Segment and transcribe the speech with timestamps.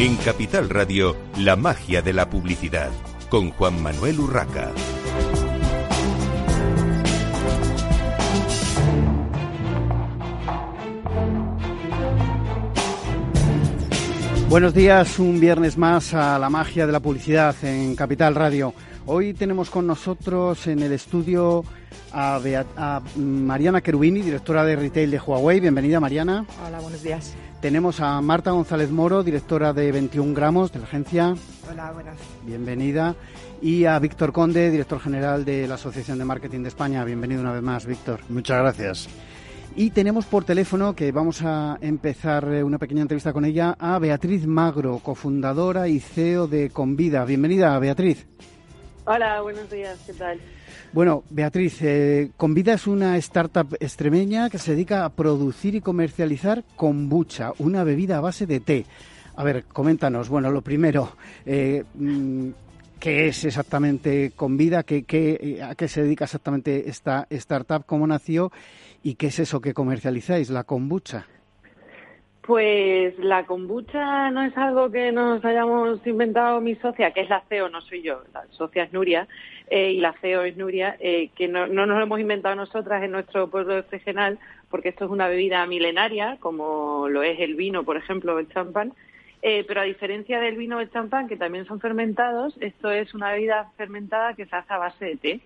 [0.00, 2.92] En Capital Radio, la magia de la publicidad,
[3.28, 4.70] con Juan Manuel Urraca.
[14.48, 18.74] Buenos días, un viernes más a la magia de la publicidad en Capital Radio.
[19.04, 21.64] Hoy tenemos con nosotros en el estudio
[22.12, 22.40] a,
[22.76, 25.60] a, Mariana Cherubini, directora de retail de Huawei.
[25.60, 26.44] Bienvenida, Mariana.
[26.66, 27.34] Hola, buenos días.
[27.60, 31.34] Tenemos a Marta González Moro, directora de 21 gramos de la agencia.
[31.70, 32.16] Hola, buenas.
[32.44, 33.16] Bienvenida.
[33.60, 37.04] Y a Víctor Conde, director general de la Asociación de Marketing de España.
[37.04, 38.20] Bienvenido una vez más, Víctor.
[38.28, 39.08] Muchas gracias.
[39.74, 43.98] Y tenemos por teléfono, que vamos a empezar eh, una pequeña entrevista con ella, a
[43.98, 47.24] Beatriz Magro, cofundadora y CEO de Convida.
[47.24, 48.26] Bienvenida, Beatriz.
[49.04, 50.40] Hola, buenos días, ¿qué tal?
[50.92, 56.64] Bueno, Beatriz, eh, Convida es una startup extremeña que se dedica a producir y comercializar
[56.76, 58.86] kombucha, una bebida a base de té.
[59.36, 61.12] A ver, coméntanos, bueno, lo primero,
[61.46, 62.48] eh, mm,
[62.98, 64.82] ¿qué es exactamente Convida?
[64.82, 67.84] ¿Qué, qué, ¿A qué se dedica exactamente esta startup?
[67.86, 68.50] ¿Cómo nació?
[69.02, 71.26] ¿Y qué es eso que comercializáis, la kombucha?
[72.48, 77.42] Pues la kombucha no es algo que nos hayamos inventado mi socia, que es la
[77.46, 79.28] CEO, no soy yo, la socia es Nuria,
[79.68, 83.02] eh, y la CEO es Nuria, eh, que no, no, nos lo hemos inventado nosotras
[83.02, 84.38] en nuestro pueblo regional,
[84.70, 88.94] porque esto es una bebida milenaria, como lo es el vino, por ejemplo, el champán,
[89.42, 93.12] eh, pero a diferencia del vino o el champán, que también son fermentados, esto es
[93.12, 95.40] una bebida fermentada que se hace a base de té,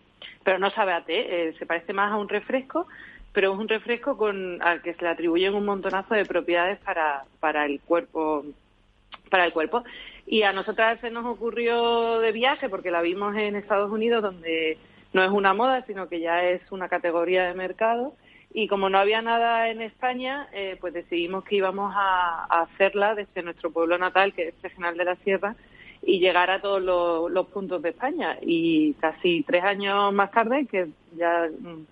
[0.45, 2.87] pero no sabe a té, se parece más a un refresco,
[3.33, 7.25] pero es un refresco con al que se le atribuyen un montonazo de propiedades para,
[7.41, 8.45] para el cuerpo
[9.31, 9.83] para el cuerpo.
[10.27, 14.79] Y a nosotras se nos ocurrió de viaje porque la vimos en Estados Unidos donde
[15.13, 18.15] no es una moda sino que ya es una categoría de mercado.
[18.55, 23.43] Y como no había nada en España eh, pues decidimos que íbamos a, hacerla desde
[23.43, 25.57] nuestro pueblo natal que es Regional de la Sierra
[26.03, 28.37] y llegar a todos los, los puntos de España.
[28.43, 31.87] Y casi tres años más tarde que ya mm,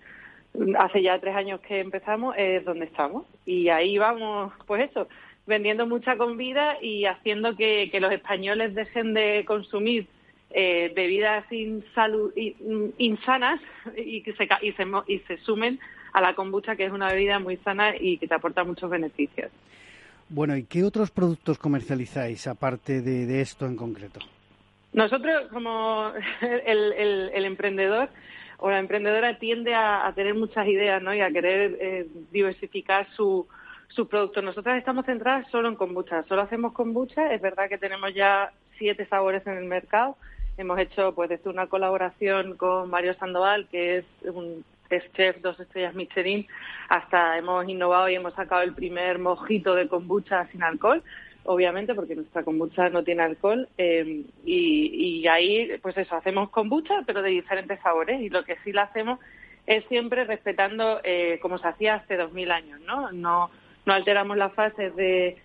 [0.77, 3.25] hace ya tres años que empezamos, es donde estamos.
[3.45, 5.07] Y ahí vamos, pues eso,
[5.47, 10.07] vendiendo mucha comida y haciendo que, los españoles dejen de consumir
[10.51, 11.45] eh, bebidas
[12.97, 13.61] insanas
[13.95, 15.79] y que se, y se, y se sumen
[16.13, 19.51] a la kombucha, que es una bebida muy sana y que te aporta muchos beneficios.
[20.27, 24.19] Bueno, ¿y qué otros productos comercializáis aparte de, esto en concreto?
[24.93, 28.09] Nosotros, como el emprendedor,
[28.61, 31.13] o la emprendedora tiende a, tener muchas ideas ¿no?
[31.15, 33.47] y a querer eh, diversificar su,
[33.87, 34.43] sus productos.
[34.43, 37.33] Nosotras estamos centradas solo en kombucha, solo hacemos kombucha.
[37.33, 40.15] Es verdad que tenemos ya siete sabores en el mercado.
[40.57, 44.63] Hemos hecho pues desde una colaboración con Mario Sandoval, que es un
[45.15, 46.45] chef dos estrellas Michelin,
[46.87, 51.01] hasta hemos innovado y hemos sacado el primer mojito de kombucha sin alcohol
[51.45, 53.67] obviamente, porque nuestra kombucha no tiene alcohol.
[53.77, 58.21] Eh, y, ahí, pues eso, hacemos kombucha, pero de diferentes sabores.
[58.21, 59.19] Y lo que sí la hacemos
[59.65, 63.11] es siempre respetando eh, como se hacía hace dos mil años, ¿no?
[63.11, 63.51] No,
[63.85, 65.37] no alteramos las fases de,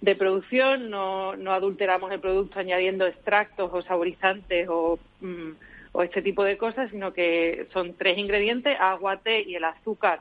[0.00, 5.52] de producción, no, no adulteramos el producto añadiendo extractos o saborizantes o, mm,
[5.92, 10.20] o este tipo de cosas, sino que son tres ingredientes, agua, té y el azúcar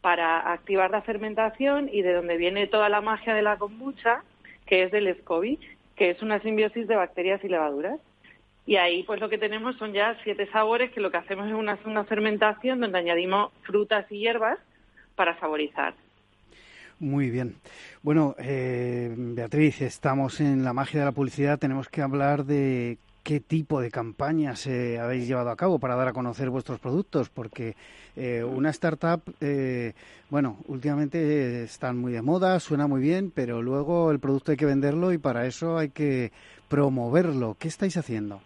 [0.00, 4.22] para activar la fermentación y de donde viene toda la magia de la kombucha,
[4.68, 5.58] que es del SCOBY,
[5.96, 7.98] que es una simbiosis de bacterias y levaduras.
[8.66, 11.54] Y ahí pues lo que tenemos son ya siete sabores que lo que hacemos es
[11.54, 14.58] una, una fermentación donde añadimos frutas y hierbas
[15.16, 15.94] para saborizar.
[17.00, 17.54] Muy bien.
[18.02, 21.58] Bueno, eh, Beatriz, estamos en la magia de la publicidad.
[21.58, 26.08] Tenemos que hablar de qué tipo de campañas eh, habéis llevado a cabo para dar
[26.08, 27.74] a conocer vuestros productos, porque
[28.16, 29.92] eh, una startup, eh,
[30.30, 34.64] bueno, últimamente están muy de moda, suena muy bien, pero luego el producto hay que
[34.64, 36.32] venderlo y para eso hay que
[36.70, 37.54] promoverlo.
[37.60, 38.40] ¿Qué estáis haciendo?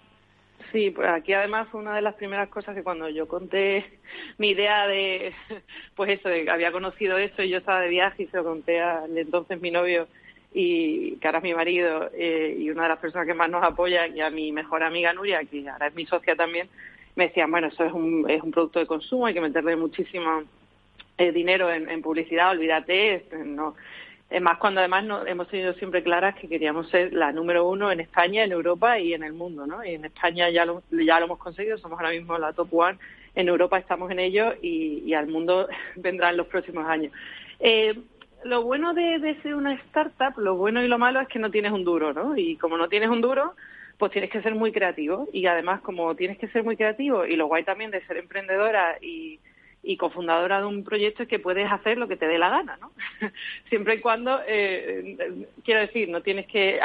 [0.73, 4.01] Sí, pues aquí además una de las primeras cosas que cuando yo conté
[4.39, 5.33] mi idea de,
[5.95, 8.43] pues eso, de que había conocido esto y yo estaba de viaje y se lo
[8.43, 10.09] conté al entonces mi novio
[10.55, 13.63] y que ahora es mi marido eh, y una de las personas que más nos
[13.63, 16.69] apoya y a mi mejor amiga Nuria, que ahora es mi socia también,
[17.15, 20.43] me decían, bueno, eso es un, es un producto de consumo, hay que meterle muchísimo
[21.19, 23.75] eh, dinero en, publicidad, olvídate, este, no.
[24.31, 27.93] Es más, cuando además no, hemos tenido siempre claras que queríamos ser la número uno
[27.93, 29.85] en España, en Europa y en el mundo, ¿no?
[29.85, 32.99] Y en España ya lo, ya lo hemos conseguido, somos ahora mismo la top one,
[33.35, 37.13] en Europa estamos en ello y, y al mundo vendrá en los próximos años.
[37.61, 37.95] Eh,
[38.44, 41.73] lo bueno de, ser una startup, lo bueno y lo malo es que no tienes
[41.73, 42.37] un duro, ¿no?
[42.37, 43.55] Y como no tienes un duro,
[43.99, 45.29] pues tienes que ser muy creativo.
[45.33, 48.99] Y además, como tienes que ser muy creativo, y lo guay también de ser emprendedora
[49.00, 49.39] y,
[49.99, 52.93] cofundadora de un proyecto es que puedes hacer lo que te dé la gana, ¿no?
[53.69, 56.81] Siempre y cuando, eh, quiero decir, no tienes que...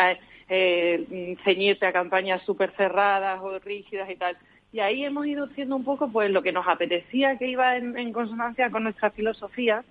[0.50, 4.38] eh, ceñirte a campañas súper cerradas o rígidas y tal.
[4.72, 8.12] Y ahí hemos ido haciendo un poco pues lo que nos apetecía que iba en,
[8.12, 9.84] consonancia con nuestra filosofía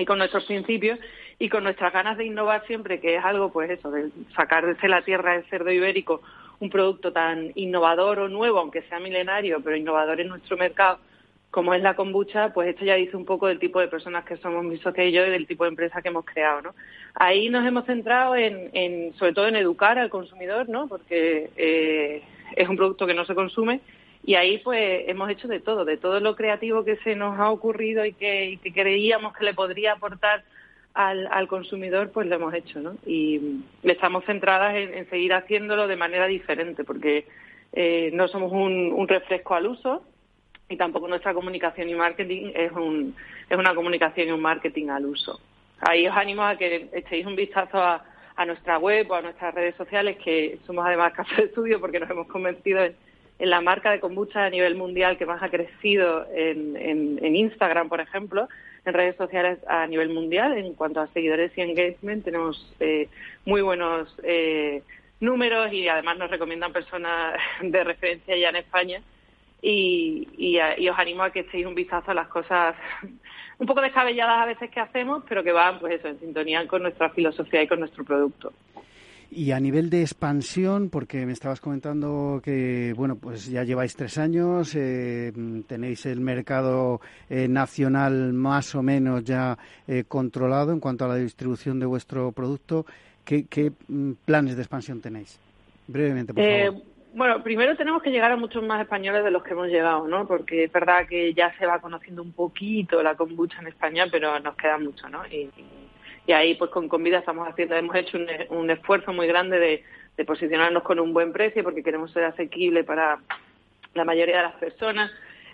[0.00, 0.98] y con nuestros principios
[1.38, 4.88] y con nuestras ganas de innovar siempre, que es algo, pues eso, de sacar desde
[4.88, 6.22] la tierra el cerdo ibérico
[6.60, 10.98] un producto tan innovador o nuevo, aunque sea milenario, pero innovador en nuestro mercado,
[11.50, 14.36] como es la kombucha, pues esto ya dice un poco del tipo de personas que
[14.36, 16.74] somos mi socia y yo y del tipo de empresa que hemos creado, ¿no?
[17.14, 20.86] Ahí nos hemos centrado en, sobre todo en educar al consumidor, ¿no?
[20.86, 22.22] Porque eh,
[22.54, 23.80] es un producto que no se consume
[24.22, 27.50] y ahí pues hemos hecho de todo, de todo lo creativo que se nos ha
[27.50, 30.44] ocurrido y que, creíamos que le podría aportar
[30.94, 32.96] al, consumidor, pues lo hemos hecho, ¿no?
[33.06, 37.26] Y estamos centradas en, seguir haciéndolo de manera diferente, porque
[37.72, 40.04] eh, no somos un refresco al uso,
[40.70, 43.14] y tampoco nuestra comunicación y marketing es, un,
[43.50, 45.40] es una comunicación y un marketing al uso.
[45.80, 48.04] Ahí os animo a que echéis un vistazo a,
[48.36, 52.08] a nuestra web o a nuestras redes sociales, que somos además Café Estudio porque nos
[52.08, 52.94] hemos convertido en,
[53.40, 58.00] la marca de kombucha a nivel mundial que más ha crecido en, en, Instagram, por
[58.00, 58.48] ejemplo,
[58.84, 60.56] en redes sociales a nivel mundial.
[60.58, 63.08] En cuanto a seguidores y engagement, tenemos eh,
[63.44, 64.82] muy buenos eh,
[65.20, 69.02] números y además nos recomiendan personas de referencia ya en España
[69.62, 70.58] y,
[70.88, 72.74] os animo a que echéis un vistazo a las cosas
[73.58, 76.82] un poco descabelladas a veces que hacemos, pero que van pues eso, en sintonía con
[76.82, 78.52] nuestra filosofía y con nuestro producto.
[79.32, 84.18] Y a nivel de expansión, porque me estabas comentando que, bueno, pues ya lleváis tres
[84.18, 85.32] años, eh,
[85.68, 89.56] tenéis el mercado eh, nacional más o menos ya
[89.86, 92.86] eh, controlado en cuanto a la distribución de vuestro producto.
[93.24, 95.38] ¿Qué, qué mm, planes de expansión tenéis?
[95.86, 96.82] Brevemente, por favor.
[97.12, 100.26] Bueno, primero tenemos que llegar a muchos más españoles de los que hemos llegado, ¿no?
[100.26, 104.38] Porque es verdad que ya se va conociendo un poquito la kombucha en España, pero
[104.38, 105.26] nos queda mucho, ¿no?
[105.26, 105.50] Y,
[106.32, 108.18] ahí, pues con Convida estamos haciendo, hemos hecho
[108.50, 109.84] un, esfuerzo muy grande de,
[110.24, 113.20] posicionarnos con un buen precio, porque queremos ser asequible para
[113.94, 115.10] la mayoría de las personas.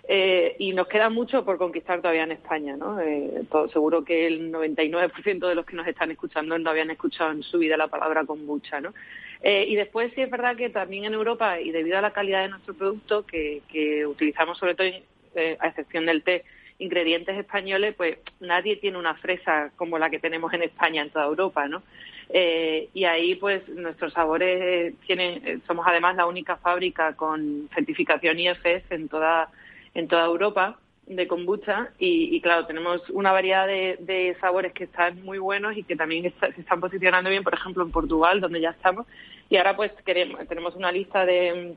[0.09, 2.99] Eh, y nos queda mucho por conquistar todavía en España, ¿no?
[2.99, 7.43] Eh, seguro que el 99% de los que nos están escuchando no habían escuchado en
[7.43, 8.93] su vida la palabra kombucha, ¿no?
[9.41, 12.41] Eh, y después sí es verdad que también en Europa, y debido a la calidad
[12.41, 13.61] de nuestro producto, que,
[14.05, 14.87] utilizamos sobre todo,
[15.59, 16.43] a excepción del té,
[16.79, 21.25] ingredientes españoles, pues nadie tiene una fresa como la que tenemos en España, en toda
[21.25, 21.83] Europa, ¿no?
[22.29, 28.83] Eh, y ahí, pues, nuestros sabores tienen, somos además la única fábrica con certificación IFS
[28.91, 29.49] en toda,
[29.93, 30.77] en toda Europa
[31.07, 35.95] de kombucha y, claro, tenemos una variedad de, sabores que están muy buenos y que
[35.95, 39.07] también se están posicionando bien, por ejemplo, en Portugal, donde ya estamos.
[39.49, 41.75] Y ahora pues queremos, tenemos una lista de,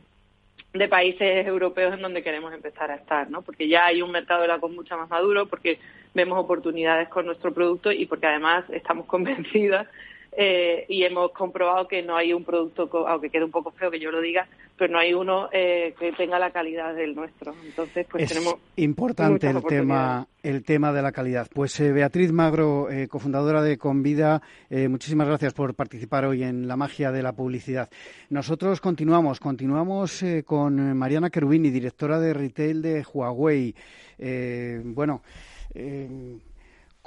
[0.72, 3.42] de países europeos en donde queremos empezar a estar, ¿no?
[3.42, 5.78] Porque ya hay un mercado de la kombucha más maduro, porque
[6.14, 9.86] vemos oportunidades con nuestro producto y porque además estamos convencidas
[10.32, 13.98] eh, y hemos comprobado que no hay un producto, aunque quede un poco feo que
[13.98, 14.46] yo lo diga,
[14.76, 17.54] pero no hay uno eh, que tenga la calidad del nuestro.
[17.64, 21.48] Entonces, pues es tenemos importante el tema, el tema de la calidad.
[21.52, 27.10] Pues eh, Beatriz Magro, cofundadora de Convida, muchísimas gracias por participar hoy en la magia
[27.10, 27.90] de la publicidad.
[28.28, 33.74] Nosotros continuamos, continuamos con Mariana Cherubini, directora de retail de Huawei.
[34.84, 35.22] bueno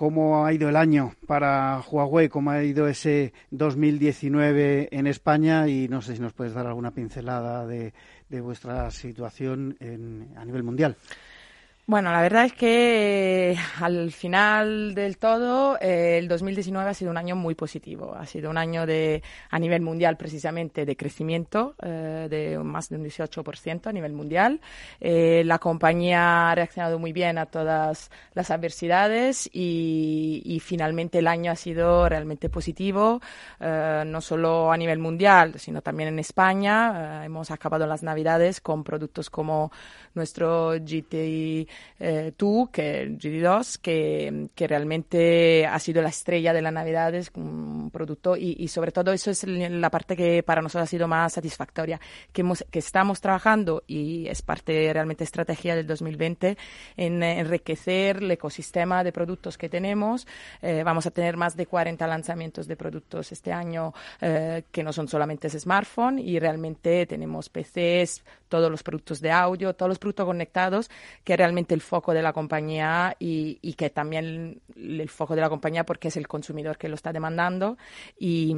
[0.04, 5.88] cómo ha ido el año para Huawei, cómo ha ido ese 2019 en España y
[5.88, 7.94] no sé si nos puedes dar alguna pincelada de,
[8.42, 9.78] vuestra situación
[10.36, 10.98] a nivel mundial.
[11.86, 17.12] Bueno, la verdad es que eh, al final del todo, eh, el 2019 ha sido
[17.12, 18.16] un año muy positivo.
[18.16, 22.96] Ha sido un año de, a nivel mundial precisamente de crecimiento eh, de más de
[22.96, 24.62] un 18% a nivel mundial.
[25.02, 31.52] la compañía ha reaccionado muy bien a todas las adversidades y, y finalmente el año
[31.52, 33.20] ha sido realmente positivo,
[33.60, 37.26] no solo a nivel mundial, sino también en España.
[37.26, 39.72] hemos acabado las navidades con productos como
[40.16, 41.68] nuestro GTI
[42.00, 47.32] eh, tú, que GD2, que, que, realmente ha sido la estrella de la Navidad, es
[47.36, 51.08] un producto y, y, sobre todo eso es la parte que para nosotros ha sido
[51.08, 52.00] más satisfactoria,
[52.32, 56.58] que, hemos, que estamos trabajando y es parte realmente estrategia del 2020
[56.98, 60.28] en enriquecer el ecosistema de productos que tenemos.
[60.62, 64.92] Eh, vamos a tener más de 40 lanzamientos de productos este año eh, que no
[64.92, 70.26] son solamente smartphone y realmente tenemos PCs, todos los productos de audio, todos los productos
[70.26, 70.90] conectados
[71.24, 75.86] que realmente el foco de la compañía y, que también el foco de la compañía
[75.86, 77.78] porque es el consumidor que lo está demandando.
[78.18, 78.56] Y,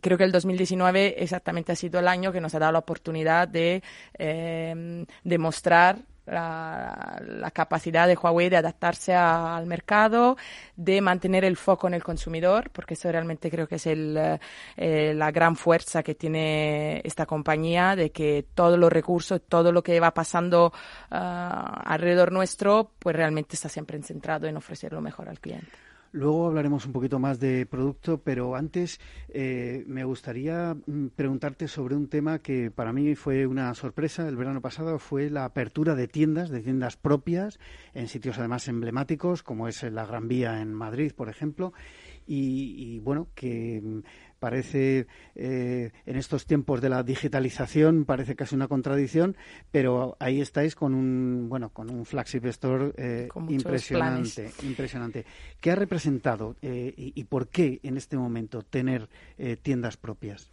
[0.00, 3.48] creo que el 2019 exactamente ha sido el año que nos ha dado la oportunidad
[3.48, 3.82] de
[4.18, 10.36] eh, demostrar la, capacidad de Huawei de adaptarse al mercado,
[10.76, 14.38] de mantener el foco en el consumidor, porque eso realmente creo que es el,
[14.76, 19.82] eh, la gran fuerza que tiene esta compañía, de que todos los recursos, todo lo
[19.82, 20.72] que va pasando
[21.10, 25.91] ah, alrededor nuestro, pues realmente está siempre centrado en ofrecer lo mejor al cliente.
[26.14, 29.00] Luego hablaremos un poquito más de producto, pero antes
[29.30, 34.36] eh, me gustaría mm, preguntarte sobre un tema que para mí fue una sorpresa el
[34.36, 37.58] verano pasado, fue la apertura de tiendas, de tiendas propias,
[37.94, 41.72] en sitios además emblemáticos, como es la Gran Vía en Madrid, por ejemplo,
[42.26, 44.00] y, bueno, que mm,
[44.38, 49.36] parece eh, en estos tiempos de la digitalización parece casi una contradicción,
[49.70, 55.24] pero ahí estáis con un bueno con un flagship store eh, impresionante, impresionante.
[55.60, 59.08] ¿Qué ha representado eh, y, por qué en este momento tener
[59.62, 60.50] tiendas propias?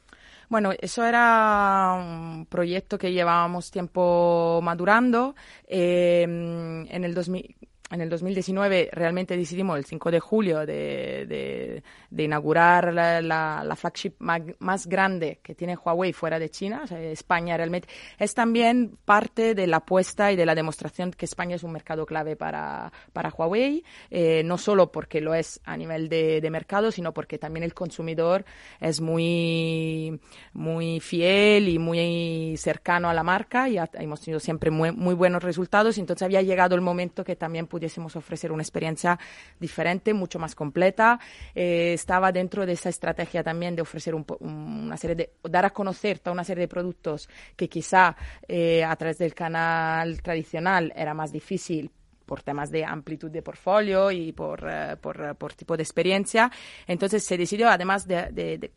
[0.49, 5.35] Bueno, eso era un proyecto que llevábamos tiempo madurando.
[5.67, 7.55] en el 2000,
[7.91, 11.81] en el 2019 realmente decidimos el 5 de julio de,
[12.15, 16.83] inaugurar la, flagship más, grande que tiene Huawei fuera de China.
[16.89, 21.63] España realmente es también parte de la apuesta y de la demostración que España es
[21.63, 26.47] un mercado clave para, para Huawei, eh, no solo porque lo es a nivel de,
[26.49, 28.43] mercado, sino porque también el consumidor
[28.79, 30.19] es muy,
[30.53, 35.43] muy fiel y muy cercano a la marca y hemos tenido siempre muy, muy buenos
[35.43, 35.99] resultados.
[35.99, 39.17] Entonces había llegado el momento que también pudiésemos ofrecer una experiencia
[39.57, 41.17] diferente, mucho más completa.
[41.55, 46.19] Eh, estaba dentro de esa estrategia también de ofrecer una serie de, dar a conocer
[46.19, 48.15] toda una serie de productos que quizá
[48.47, 51.89] eh, a través del canal tradicional era más difícil
[52.25, 56.51] por temas de amplitud de portfolio y por, eh, por, por, tipo de experiencia.
[56.85, 58.71] Entonces se decidió, además de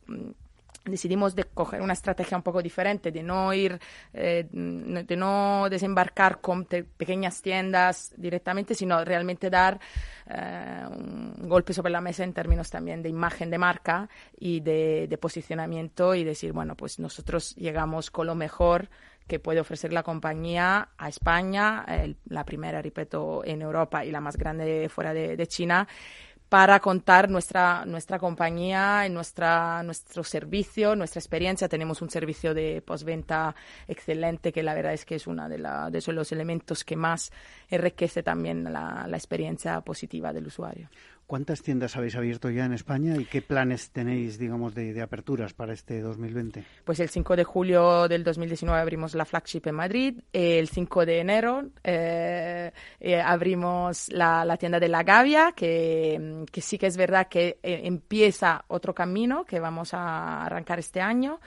[0.85, 3.79] decidimos de coger una estrategia un poco diferente, de no ir,
[4.13, 9.79] eh, de no desembarcar con pequeñas tiendas directamente, sino realmente dar
[10.27, 14.09] eh, un golpe sobre la mesa en términos también de imagen de marca
[14.39, 18.89] y de, posicionamiento y decir, bueno, pues nosotros llegamos con lo mejor
[19.29, 21.87] que puede ofrecer la compañía a España,
[22.25, 25.87] la primera, repito, en Europa y la más grande fuera de China
[26.53, 31.67] para contar nuestra, nuestra compañía, nuestra, nuestro servicio, nuestra experiencia.
[31.67, 33.55] Tenemos un servicio de postventa
[33.89, 37.33] excelente que la verdad es que es uno de, los elementos que más
[37.71, 40.91] enriquece también la experiencia positiva del usuario.
[41.33, 45.73] ¿Cuántas tiendas habéis abierto ya en España y qué planes tenéis, digamos, de, aperturas para
[45.73, 46.63] este 2020?
[46.85, 50.21] Pues el 5 de julio del 2019 abrimos la flagship en Madrid.
[50.31, 52.71] El 5 de enero eh,
[53.01, 57.81] eh, abrimos la, tienda de La Gavia, que, que sí que es verdad que eh,
[57.85, 61.41] empieza otro camino que vamos a arrancar este año,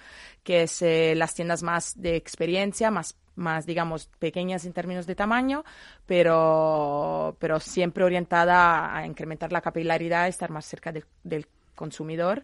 [0.43, 0.83] que es
[1.15, 5.63] las tiendas más de experiencia, más más, digamos, pequeñas en términos de tamaño,
[6.05, 12.43] pero, pero siempre orientada a incrementar la capilaridad, estar más cerca del, consumidor.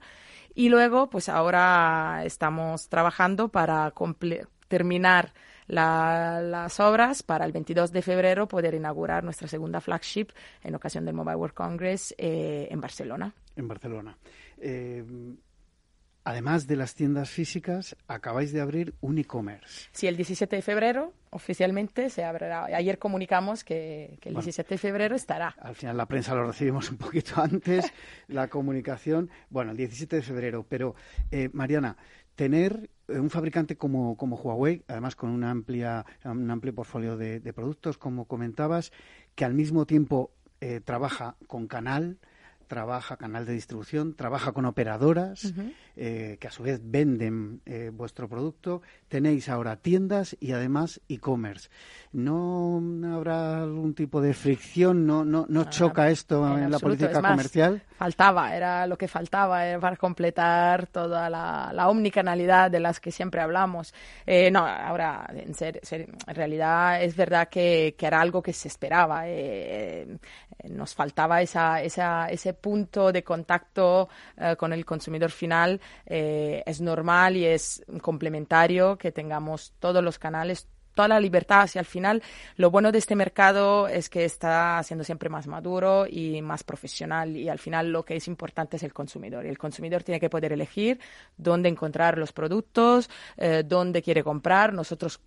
[0.53, 3.93] Y luego, pues ahora estamos trabajando para
[4.67, 5.33] terminar
[5.67, 10.27] las obras para el 22 de febrero poder inaugurar nuestra segunda flagship
[10.63, 13.33] en ocasión del Mobile World Congress eh, en Barcelona.
[13.55, 14.17] En Barcelona.
[14.57, 15.03] Eh,
[16.24, 19.90] Además de las tiendas físicas, acabáis de abrir un e-commerce.
[19.92, 22.66] Sí, el 17 de febrero oficialmente se abrirá.
[22.66, 25.56] Ayer comunicamos que, el 17 de febrero estará.
[25.60, 27.92] Al final la prensa lo recibimos un poquito antes,
[28.28, 29.32] la comunicación.
[29.50, 30.66] Bueno, el 17 de febrero.
[30.70, 30.94] Pero,
[31.32, 31.98] eh, Mariana,
[32.36, 37.40] tener eh, un fabricante como, como Huawei, además con una amplia, un amplio portfolio de,
[37.54, 38.92] productos, como comentabas,
[39.36, 42.20] que al mismo tiempo eh, trabaja con canal,
[42.72, 45.54] trabaja canal de distribución, trabaja con operadoras
[45.98, 48.82] eh, que a su vez venden eh, vuestro producto.
[49.10, 51.70] Tenéis ahora tiendas y además e-commerce.
[52.13, 52.82] ¿No
[53.13, 55.06] habrá algún tipo de fricción?
[55.06, 57.84] ¿No, no, no choca esto en, la política comercial?
[57.98, 63.12] Faltaba, era lo que faltaba eh, para completar toda la, la, omnicanalidad de las que
[63.12, 63.94] siempre hablamos.
[64.25, 69.25] no, ahora, en, ser, en, realidad es verdad que, que, era algo que se esperaba.
[70.70, 76.80] nos faltaba esa, esa, ese punto de contacto eh, con el consumidor final, eh, es
[76.80, 82.22] normal y es complementario que tengamos todos los canales, toda la libertad hacia el final.
[82.58, 87.36] Lo bueno de este mercado es que está siendo siempre más maduro y más profesional
[87.36, 89.46] y al final lo que es importante es el consumidor.
[89.46, 91.00] Y el consumidor tiene que poder elegir
[91.38, 94.74] dónde encontrar los productos, eh, dónde quiere comprar.
[94.74, 95.20] Nosotros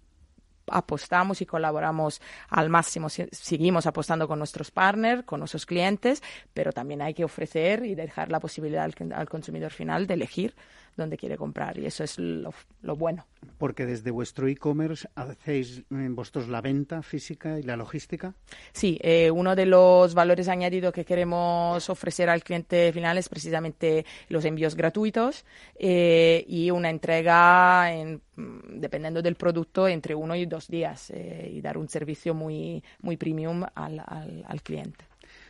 [0.70, 3.08] apostamos y colaboramos al máximo.
[3.08, 8.30] Seguimos apostando con nuestros partners, con nuestros clientes, pero también hay que ofrecer y dejar
[8.30, 10.54] la posibilidad al consumidor final de elegir
[10.96, 12.52] donde quiere comprar y eso es lo,
[12.96, 13.26] bueno.
[13.58, 18.34] Porque desde vuestro e-commerce hacéis eh, vosotros la venta física y la logística.
[18.72, 24.04] Sí, eh, uno de los valores añadidos que queremos ofrecer al cliente final es precisamente
[24.28, 25.44] los envíos gratuitos
[25.76, 31.60] eh, y una entrega en, mm, dependiendo del producto entre uno y dos días y
[31.60, 35.04] dar un servicio muy muy premium al, al cliente.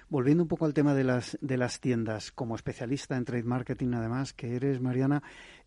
[0.09, 3.93] Volviendo un poco al tema de las, de las tiendas, como especialista en trade marketing,
[3.95, 5.23] además, que eres, Mariana,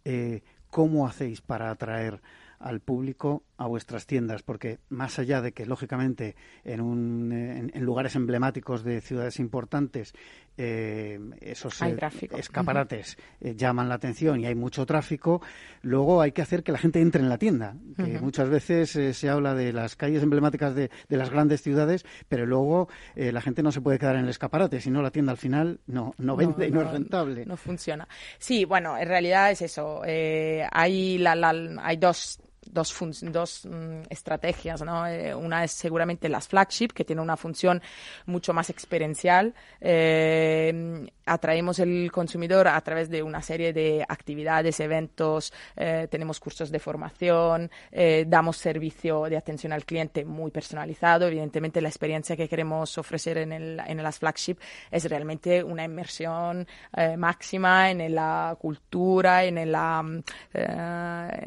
[0.05, 2.21] eh, ¿cómo hacéis para atraer
[2.59, 8.15] al público a vuestras tiendas, porque más allá de que, lógicamente, en, un, en, lugares
[8.15, 10.13] emblemáticos de ciudades importantes,
[10.57, 11.97] eh, esos eh,
[12.35, 15.41] escaparates eh, llaman la atención y hay mucho tráfico,
[15.83, 17.75] luego hay que hacer que la gente entre en la tienda.
[17.95, 22.45] que Muchas veces se habla de las calles emblemáticas de, de las grandes ciudades, pero
[22.45, 25.37] luego la gente no se puede quedar en el escaparate, si no la tienda al
[25.37, 27.45] final no, no vende y no, es rentable.
[27.45, 28.07] No funciona.
[28.39, 30.01] Sí, bueno, en realidad es eso.
[30.03, 31.49] hay, la, la,
[31.83, 32.39] hay dos
[32.71, 34.81] dos, dos mm, estrategias.
[34.81, 35.07] ¿no?
[35.07, 37.81] Eh, una es seguramente las flagship, que tiene una función
[38.25, 39.53] mucho más experiencial.
[39.79, 46.71] Eh, atraemos el consumidor a través de una serie de actividades, eventos, eh, tenemos cursos
[46.71, 47.69] de formación,
[48.27, 51.27] damos servicio de atención al cliente muy personalizado.
[51.27, 54.57] Evidentemente, la experiencia que queremos ofrecer en, en las flagship
[54.91, 56.67] es realmente una inmersión
[57.17, 60.23] máxima en la cultura, en el mm,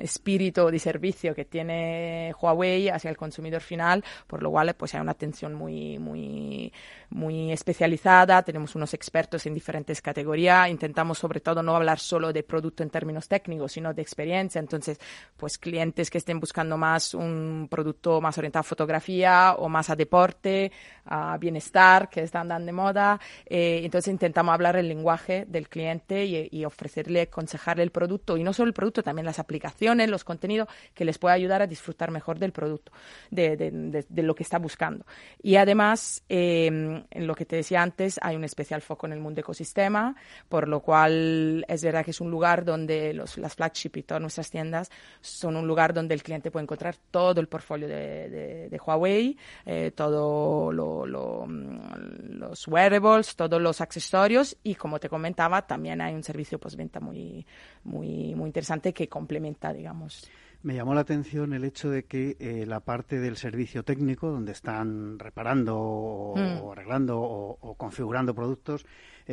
[0.00, 5.00] espíritu de servicio que tiene Huawei hacia el consumidor final, por lo cual pues hay
[5.00, 6.73] una atención muy, muy,
[7.11, 12.43] muy especializada, tenemos unos expertos en diferentes categorías, intentamos sobre todo no hablar solo de
[12.43, 14.99] producto en términos técnicos, sino de experiencia, entonces
[15.37, 19.97] pues clientes que estén buscando más un producto más orientado a fotografía o más a
[19.97, 20.71] deporte,
[21.07, 26.25] a bienestar, que están dando de moda, eh, entonces intentamos hablar el lenguaje del cliente
[26.25, 30.25] y, y ofrecerle, aconsejarle el producto, y no solo el producto, también las aplicaciones, los
[30.25, 30.68] contenidos
[31.01, 32.93] que les pueda ayudar a disfrutar mejor del producto,
[33.31, 35.07] de, de, lo que está buscando.
[35.43, 39.19] Y además, em, en lo que te decía antes, hay un especial foco en el
[39.19, 40.15] mundo ecosistema,
[40.51, 44.21] por lo cual es verdad que es un lugar donde los, las flagship y todas
[44.21, 44.91] nuestras tiendas
[45.23, 50.71] son un lugar donde el cliente puede encontrar todo el portfolio de, Huawei, eh, todo
[50.71, 57.01] lo, los wearables, todos los accesorios y como te comentaba, también hay un servicio postventa
[57.01, 57.47] muy,
[57.85, 60.29] muy, muy interesante que complementa, digamos.
[60.62, 64.53] Me llamó la atención el hecho de que eh, la parte del servicio técnico, donde
[64.53, 66.70] están reparando o, mm.
[66.70, 68.85] arreglando o, configurando productos,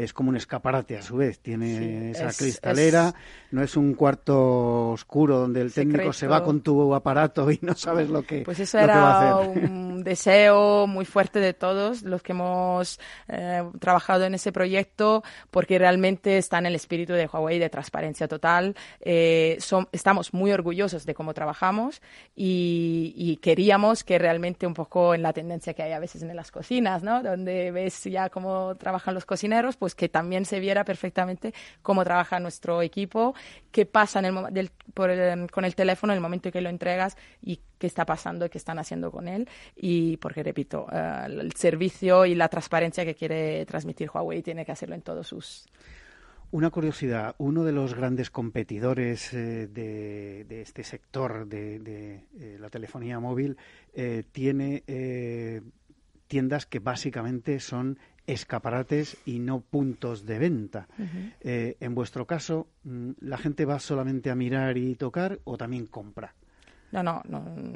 [0.04, 1.40] es como un escaparate a su vez.
[1.40, 3.14] Tiene esa cristalera,
[3.52, 7.74] no es un cuarto oscuro donde el técnico se va con tu aparato y no
[7.76, 13.00] sabes lo que, pues eso era un deseo muy fuerte de todos los que hemos
[13.28, 18.28] eh, trabajado en ese proyecto, porque realmente está en el espíritu de Huawei de transparencia
[18.28, 18.76] total.
[19.02, 22.02] Eh, son, estamos muy orgullosos de cómo trabajamos
[22.36, 26.36] y, y, queríamos que realmente un poco en la tendencia que hay a veces en
[26.36, 27.24] las cocinas, ¿no?
[27.24, 32.40] Donde ves ya cómo trabajan los cocineros, pues que también se viera perfectamente cómo trabaja
[32.40, 33.36] nuestro equipo,
[33.72, 34.22] qué pasa
[34.94, 35.12] por
[35.52, 38.50] con el teléfono en el momento en que lo entregas y qué está pasando y
[38.50, 39.48] qué están haciendo con él.
[39.76, 44.72] Y porque, repito, eh, el servicio y la transparencia que quiere transmitir Huawei tiene que
[44.72, 45.68] hacerlo en todos sus...
[46.50, 53.20] Una curiosidad, uno de los grandes competidores eh, de, este sector de, eh, la telefonía
[53.20, 53.58] móvil
[54.32, 54.84] tiene
[56.28, 57.98] tiendas que básicamente son
[58.28, 60.88] escaparates y no puntos de venta.
[61.42, 65.88] Eh, en vuestro caso, mm, ¿la gente va solamente a mirar y tocar o también
[65.88, 66.36] compra?
[66.92, 67.22] No, no,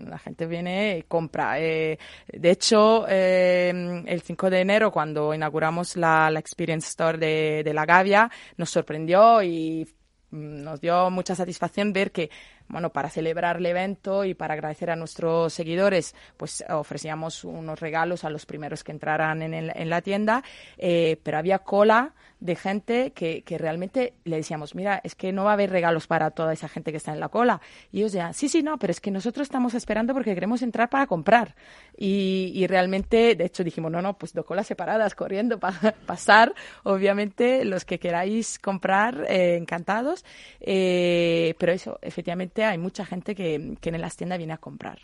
[0.08, 1.60] la gente viene y compra.
[1.60, 1.98] Eh,
[2.32, 7.86] de hecho, eh, el 5 de enero, cuando inauguramos la, Experience Store de, de, La
[7.86, 9.86] Gavia, nos sorprendió y
[10.32, 12.30] mm, nos dio mucha satisfacción ver que
[12.72, 18.24] bueno, para celebrar el evento y para agradecer a nuestros seguidores, pues ofrecíamos unos regalos
[18.24, 20.44] a los primeros que entraran en, en la tienda,
[20.78, 25.44] eh, pero había cola de gente que, que, realmente le decíamos, mira, es que no
[25.44, 27.62] va a haber regalos para toda esa gente que está en la cola.
[27.92, 30.90] Y ellos decían, sí, sí, no, pero es que nosotros estamos esperando porque queremos entrar
[30.90, 31.56] para comprar.
[31.96, 36.56] Y, y realmente, de hecho, dijimos, no, no, pues dos colas separadas, corriendo para pasar.
[36.84, 40.26] Obviamente, los que queráis comprar, eh, encantados.
[40.60, 45.00] Eh, pero eso, efectivamente, hay mucha gente que, en las tiendas viene a comprar.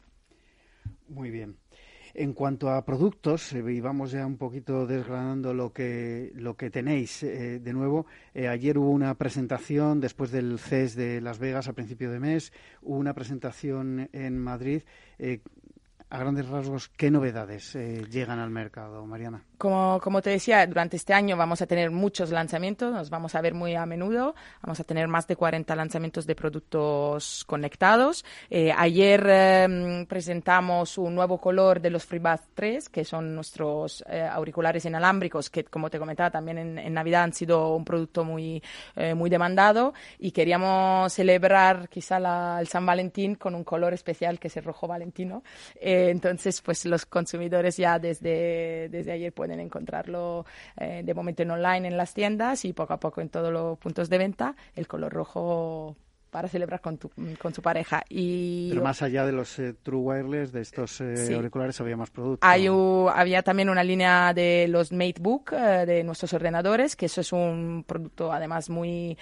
[1.07, 1.57] Muy bien.
[2.13, 6.71] En cuanto a productos, eh, y vamos ya un poquito desgranando lo que, lo que
[6.71, 8.07] tenéis eh, de nuevo.
[8.33, 12.53] Eh, ayer hubo una presentación después del CES de Las Vegas a principio de mes,
[12.81, 14.81] hubo una presentación en Madrid.
[16.09, 19.43] A grandes rasgos, ¿qué novedades eh, llegan al mercado, Mariana?
[19.57, 23.41] Como, como te decía, durante este año vamos a tener muchos lanzamientos, nos vamos a
[23.41, 28.23] ver muy a menudo, vamos a tener más de 40 lanzamientos de productos conectados.
[28.49, 34.21] Eh, ayer em, presentamos un nuevo color de los FreeBuds 3, que son nuestros eh,
[34.21, 38.63] auriculares inalámbricos, que como te comentaba también en, Navidad han sido un producto muy,
[39.15, 42.17] muy demandado y queríamos celebrar quizá
[42.59, 45.43] el San Valentín con un color especial que es el rojo valentino.
[46.09, 50.45] Entonces, pues los consumidores ya desde, desde ayer pueden pueden encontrarlo
[50.77, 53.77] eh, de momento en online en las tiendas y poco a poco en todos los
[53.77, 54.55] puntos de venta.
[54.75, 55.95] El color rojo
[56.29, 58.03] para celebrar con, tu, con su pareja.
[58.09, 62.09] Y, Pero más allá de los eh, True Wireless, de estos eh, auriculares, había más
[62.09, 62.47] productos.
[62.47, 67.31] Hay, había también una línea de los MateBook, eh, de nuestros ordenadores, que eso es
[67.31, 69.17] un producto además muy,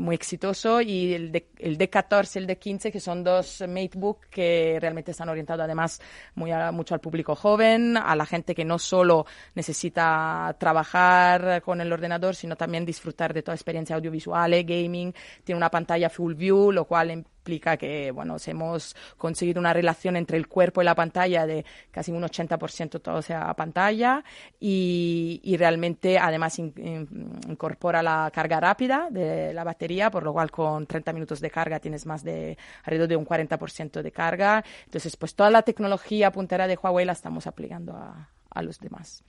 [0.00, 4.78] muy exitoso, y el, de, el D14 y el D15, que son dos MateBook que
[4.80, 6.00] realmente están orientados además
[6.34, 11.92] muy mucho al público joven, a la gente que no solo necesita trabajar con el
[11.92, 16.86] ordenador, sino también disfrutar de toda experiencia audiovisual, gaming, tiene una pantalla full view, lo
[16.86, 21.64] cual implica que bueno, hemos conseguido una relación entre el cuerpo y la pantalla de
[21.92, 24.24] casi un 80% todo sea pantalla
[24.58, 31.12] y, realmente además incorpora la carga rápida de la batería, por lo cual con 30
[31.12, 34.62] minutos de carga tienes más de alrededor de un 40% de carga.
[34.84, 39.22] Entonces, pues toda la tecnología puntera de Huawei la estamos aplicando a, los demás.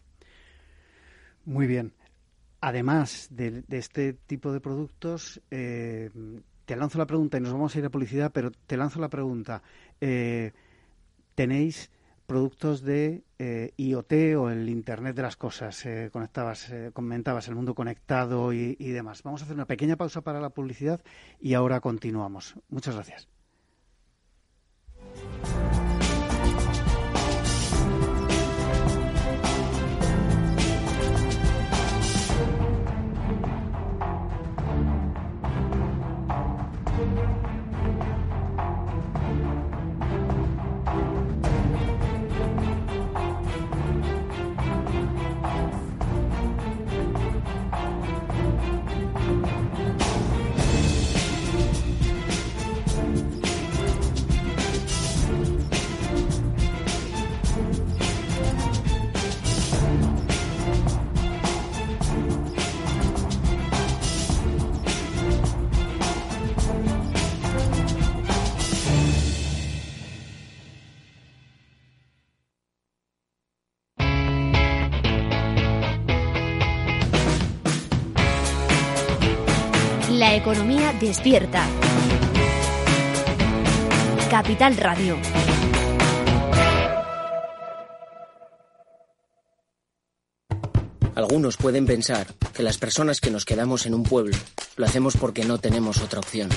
[1.45, 1.93] Muy bien.
[2.62, 6.10] Además de, este tipo de productos, eh,
[6.67, 9.08] te lanzo la pregunta y nos vamos a ir a publicidad, pero te lanzo la
[9.08, 9.63] pregunta.
[10.01, 10.51] Eh,
[11.34, 11.89] ¿Tenéis
[12.25, 15.86] productos de eh, IoT o el Internet de las cosas?
[15.86, 19.23] Eh, conectabas, comentabas el mundo conectado y demás.
[19.23, 21.01] Vamos a hacer una pequeña pausa para la publicidad
[21.39, 22.56] y ahora continuamos.
[22.67, 23.30] Muchas gracias.
[80.47, 81.67] Economía despierta.
[84.29, 85.17] Capital Radio.
[91.15, 94.38] Algunos pueden pensar que las personas que nos quedamos en un pueblo
[94.77, 96.47] lo hacemos porque no tenemos otra opción.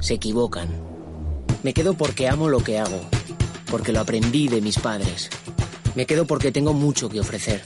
[0.00, 0.70] Se equivocan.
[1.62, 3.02] Me quedo porque amo lo que hago,
[3.70, 5.28] porque lo aprendí de mis padres.
[5.94, 7.62] Me quedo porque tengo mucho que ofrecer.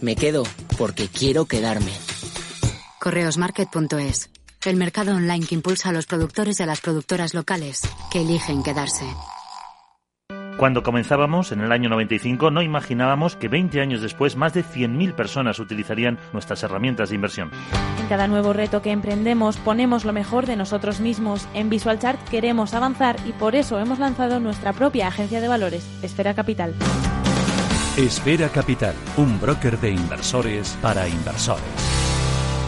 [0.00, 0.42] Me quedo
[0.76, 1.92] porque quiero quedarme.
[2.98, 4.31] Correosmarket.es
[4.70, 8.62] el mercado online que impulsa a los productores y a las productoras locales que eligen
[8.62, 9.04] quedarse.
[10.56, 15.14] Cuando comenzábamos, en el año 95, no imaginábamos que 20 años después más de 100.000
[15.14, 17.50] personas utilizarían nuestras herramientas de inversión.
[17.98, 21.48] En cada nuevo reto que emprendemos ponemos lo mejor de nosotros mismos.
[21.54, 26.34] En VisualChart queremos avanzar y por eso hemos lanzado nuestra propia agencia de valores, Esfera
[26.34, 26.74] Capital.
[27.96, 32.01] Esfera Capital, un broker de inversores para inversores.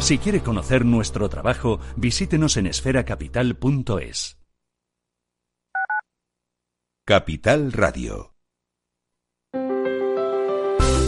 [0.05, 4.37] Si quiere conocer nuestro trabajo, visítenos en esferacapital.es.
[7.07, 8.34] Capital Radio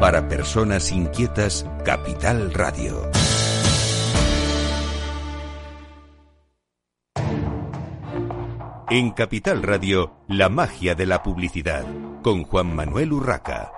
[0.00, 3.10] Para personas inquietas, Capital Radio.
[8.88, 11.84] En Capital Radio, la magia de la publicidad,
[12.22, 13.72] con Juan Manuel Urraca.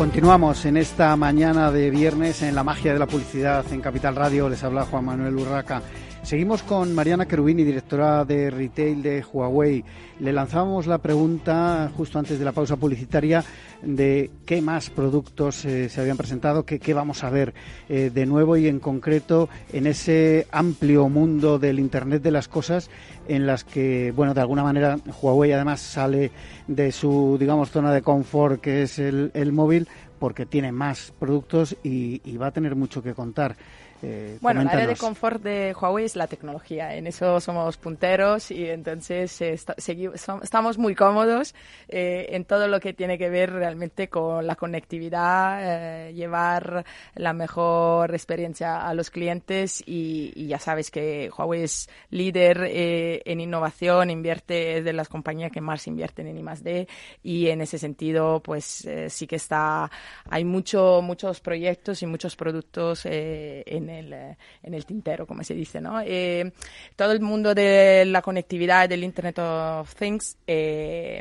[0.00, 4.48] Continuamos en esta mañana de viernes en la magia de la publicidad en Capital Radio.
[4.48, 5.82] Les habla Juan Manuel Urraca.
[6.22, 9.82] Seguimos con Mariana Cherubini, directora de retail de Huawei.
[10.20, 13.42] Le lanzábamos la pregunta justo antes de la pausa publicitaria
[13.82, 17.54] de qué más productos eh, se habían presentado, qué, qué vamos a ver
[17.88, 22.90] eh, de nuevo y en concreto en ese amplio mundo del Internet de las cosas
[23.26, 26.30] en las que, bueno, de alguna manera Huawei además sale
[26.68, 32.36] de su, digamos, zona de confort que es el, móvil porque tiene más productos y
[32.36, 33.56] va a tener mucho que contar.
[34.02, 34.98] Eh, bueno, la área de coméntanos.
[35.00, 36.94] confort de Huawei es la tecnología.
[36.96, 41.54] En eso somos punteros y entonces eh, esta- segui- som- estamos muy cómodos
[41.88, 46.84] eh, en todo lo que tiene que ver realmente con la conectividad, eh, llevar
[47.14, 53.22] la mejor experiencia a los clientes y, y ya sabes que Huawei es líder eh,
[53.24, 56.88] en innovación, invierte es de las compañías que más invierten en I+D
[57.22, 59.90] y en ese sentido pues eh, sí que está
[60.30, 65.54] hay mucho muchos proyectos y muchos productos en el eh, en el tintero como se
[65.54, 66.52] dice no Eh,
[66.96, 71.20] todo el mundo de la conectividad del Internet of Things eh,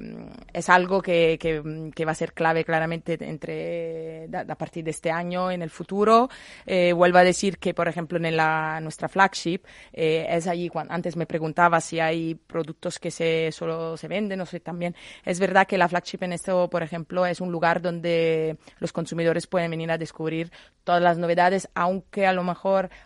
[0.54, 4.92] es algo que, que, que va a ser clave claramente entre da- a partir de
[4.92, 6.30] este año en el futuro.
[6.66, 9.62] Eh, vuelvo a decir que por ejemplo en la nuestra flagship
[9.94, 14.42] eh, es allí cuando antes me preguntaba si hay productos que se solo se venden
[14.42, 14.96] o si también.
[15.26, 19.48] Es verdad que la flagship en esto por ejemplo es un lugar donde los consumidores
[19.48, 20.52] pueden venir a descubrir
[20.84, 22.59] todas las novedades aunque a lo mejor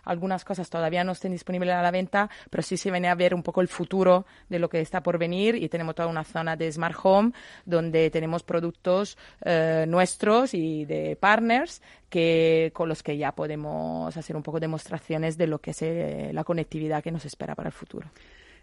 [0.04, 3.34] algunas cosas todavía no estén disponibles a la venta pero sí se viene a ver
[3.34, 6.56] un poco el futuro de lo que está por venir y tenemos toda una zona
[6.56, 7.32] de smart home
[7.64, 14.36] donde tenemos productos eh, nuestros y de partners que con los que ya podemos hacer
[14.36, 17.72] un poco demostraciones de lo que es eh, la conectividad que nos espera para el
[17.72, 18.08] futuro.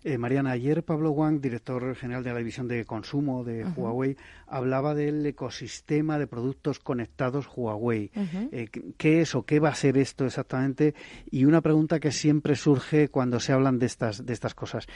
[0.03, 3.63] Eh, Mariana, ayer Pablo Wang, director general de la división de consumo de.
[3.75, 8.09] Huawei, hablaba del ecosistema de productos conectados Huawei.
[8.51, 10.95] Eh, ¿qué- ¿Qué es o qué va a ser esto exactamente?
[11.29, 14.87] Y una pregunta que siempre surge cuando se hablan de estas, de estas cosas.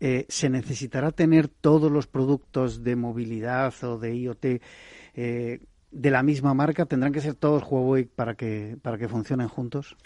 [0.00, 4.44] Eh, ¿Se necesitará tener todos los productos de movilidad o de IoT
[5.14, 6.86] eh, de la misma marca?
[6.86, 9.96] ¿Tendrán que ser todos Huawei para que, para que funcionen juntos?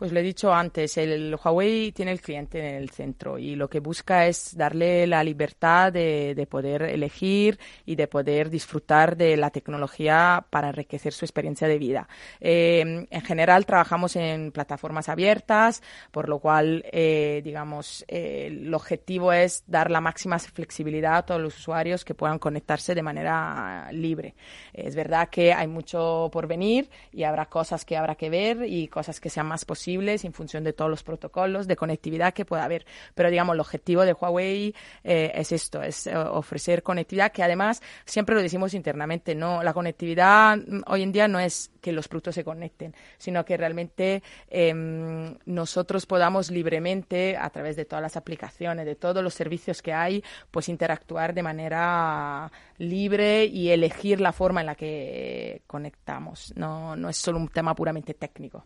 [0.00, 3.68] Pues lo he dicho antes, el Huawei tiene el cliente en el centro y lo
[3.68, 9.36] que busca es darle la libertad de, de poder elegir y de poder disfrutar de
[9.36, 12.08] la tecnología para enriquecer su experiencia de vida.
[12.40, 19.34] Eh, en general trabajamos en plataformas abiertas, por lo cual, eh, digamos, eh, el objetivo
[19.34, 24.34] es dar la máxima flexibilidad a todos los usuarios que puedan conectarse de manera libre.
[24.72, 28.88] Es verdad que hay mucho por venir y habrá cosas que habrá que ver y
[28.88, 32.64] cosas que sean más posibles en función de todos los protocolos de conectividad que pueda
[32.64, 32.86] haber.
[33.14, 34.74] Pero digamos, el objetivo de Huawei
[35.04, 39.72] eh, es esto, es eh, ofrecer conectividad que además siempre lo decimos internamente, no la
[39.72, 44.22] conectividad mm, hoy en día no es que los productos se conecten, sino que realmente
[44.48, 49.92] em, nosotros podamos libremente a través de todas las aplicaciones, de todos los servicios que
[49.92, 56.52] hay, pues interactuar de manera libre y elegir la forma en la que conectamos.
[56.56, 58.64] No, no es solo un tema puramente técnico.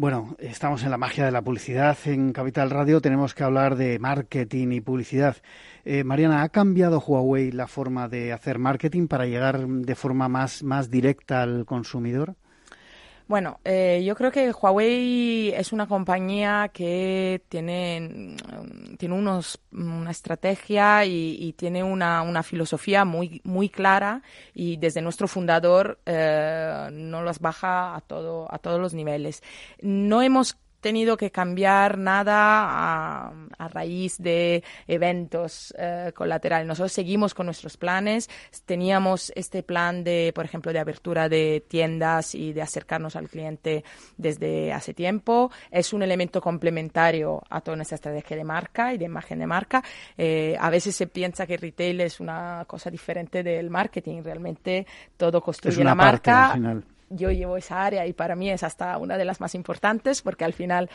[0.00, 1.94] Bueno, estamos en la magia de la publicidad.
[2.06, 5.36] En Capital Radio tenemos que hablar de marketing y publicidad.
[5.84, 10.62] Eh, Mariana, ¿ha cambiado Huawei la forma de hacer marketing para llegar de forma más,
[10.62, 12.36] más directa al consumidor?
[13.30, 20.10] Bueno, eh, yo creo que Huawei es una compañía que tiene, mm, tiene unos, una
[20.10, 27.22] estrategia y, tiene una, una filosofía muy, muy clara y desde nuestro fundador eh, no
[27.22, 29.44] las baja a, todo, a todos los niveles.
[29.80, 36.66] No hemos tenido que cambiar nada a, a raíz de eventos eh, colaterales.
[36.66, 38.28] Nosotros seguimos con nuestros planes.
[38.64, 43.84] Teníamos este plan de, por ejemplo, de apertura de tiendas y de acercarnos al cliente
[44.16, 45.50] desde hace tiempo.
[45.70, 49.82] Es un elemento complementario a toda nuestra estrategia de marca y de imagen de marca.
[50.16, 54.22] Eh, a veces se piensa que retail es una cosa diferente del marketing.
[54.22, 56.84] Realmente todo construye Es una la parte marca al final.
[57.10, 60.44] Yo llevo esa área y para mí es hasta una de las más importantes porque
[60.44, 60.88] al final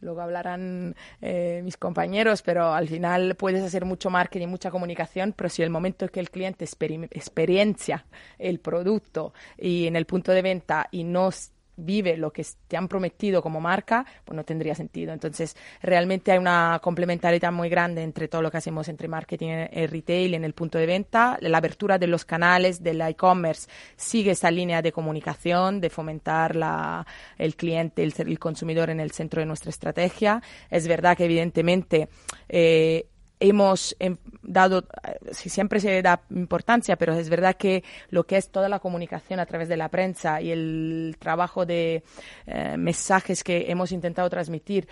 [0.00, 5.48] luego hablarán eh, mis compañeros, pero al final puedes hacer mucho marketing, mucha comunicación, pero
[5.48, 8.06] si el momento que el cliente experi- experiencia
[8.38, 11.30] el producto y en el punto de venta y no
[11.76, 15.12] vive lo que te han prometido como marca, pues no tendría sentido.
[15.12, 19.86] Entonces, realmente hay una complementariedad muy grande entre todo lo que hacemos entre marketing y
[19.86, 21.38] retail en el punto de venta.
[21.40, 27.06] La apertura de los canales del e-commerce sigue esa línea de comunicación, de fomentar la,
[27.38, 30.42] el cliente, el, el consumidor en el centro de nuestra estrategia.
[30.70, 32.08] Es verdad que evidentemente
[32.48, 33.06] eh,
[33.40, 34.84] hemos em, dado,
[35.32, 39.40] si siempre se da importancia, pero es verdad que lo que es toda la comunicación
[39.40, 42.02] a través de la prensa y el trabajo de
[42.46, 44.88] eh, mensajes que hemos intentado transmitir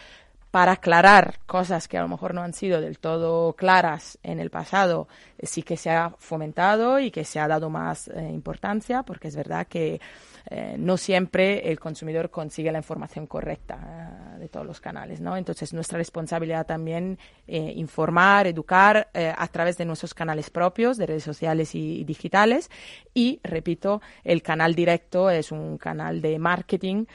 [0.55, 4.51] para aclarar cosas que a lo mejor no han sido del todo claras en el
[4.51, 9.03] pasado, eh, sí que se ha fomentado y que se ha dado más eh, importancia,
[9.03, 10.01] porque es verdad que
[10.49, 15.37] eh, no siempre el consumidor consigue la información correcta de todos los canales, ¿no?
[15.37, 21.75] Entonces, nuestra responsabilidad también informar, educar a través de nuestros canales propios, de redes sociales
[21.75, 22.71] y digitales.
[23.13, 27.07] Y, repito, el canal directo es un canal de marketing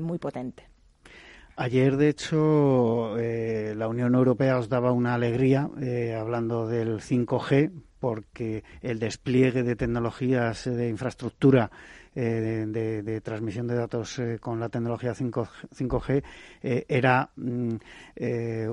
[0.00, 0.69] muy potente.
[1.62, 7.70] Ayer, de hecho, eh, la Unión Europea os daba una alegría eh, hablando del 5G,
[7.98, 11.70] porque el despliegue de tecnologías de infraestructura
[12.12, 16.24] eh, de, transmisión de datos eh, con la tecnología 5, g
[16.60, 17.74] eh, era mm,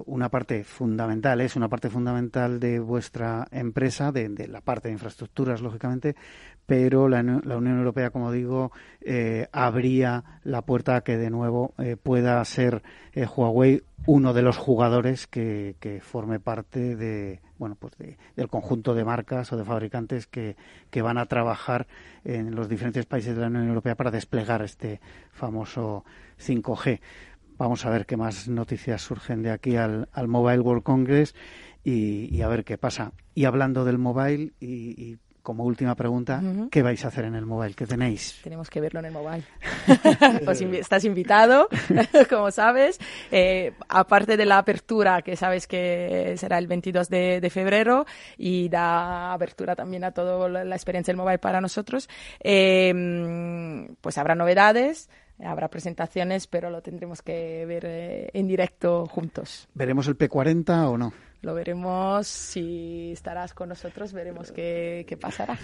[0.08, 5.62] una parte fundamental, es una parte fundamental de vuestra empresa, de, la parte de infraestructuras,
[5.62, 6.16] lógicamente,
[6.68, 8.72] pero la, Unión Europea, como digo,
[9.52, 12.84] abría la puerta a que de nuevo pueda ser
[13.16, 17.94] Huawei uno de los jugadores que, forme parte de bueno pues
[18.36, 20.56] del conjunto de marcas o de fabricantes que,
[20.90, 21.88] que, van a trabajar
[22.24, 25.02] en los diferentes países de la Unión Europea para desplegar este
[25.32, 26.06] famoso
[26.40, 27.00] 5G.
[27.58, 31.34] Vamos a ver qué más noticias surgen de aquí al, al Mobile World Congress
[31.84, 33.14] y, y, a ver qué pasa.
[33.34, 37.46] Y hablando del mobile y, y como última pregunta, ¿qué vais a hacer en el
[37.46, 37.74] mobile?
[37.74, 38.38] ¿Qué tenéis?
[38.44, 39.46] Tenemos que verlo en el mobile.
[40.78, 41.70] estás invitado,
[42.30, 43.00] como sabes.
[43.32, 48.06] Eh, aparte de la apertura, que sabes que será el 22 de, febrero
[48.38, 52.10] y da apertura también a toda la experiencia del mobile para nosotros,
[52.44, 55.10] eh, pues habrá novedades.
[55.40, 59.70] Habrá presentaciones, pero lo tendremos que ver eh, en directo juntos.
[59.76, 61.14] ¿Veremos el P40 o no?
[61.42, 62.28] Lo veremos.
[62.28, 65.58] Si estarás con nosotros, veremos qué, pasará.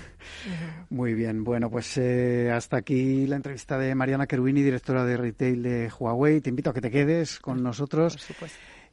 [0.89, 5.63] Muy bien, bueno, pues eh, hasta aquí la entrevista de Mariana Keruini, directora de retail
[5.63, 6.41] de Huawei.
[6.41, 8.17] Te invito a que te quedes con nosotros.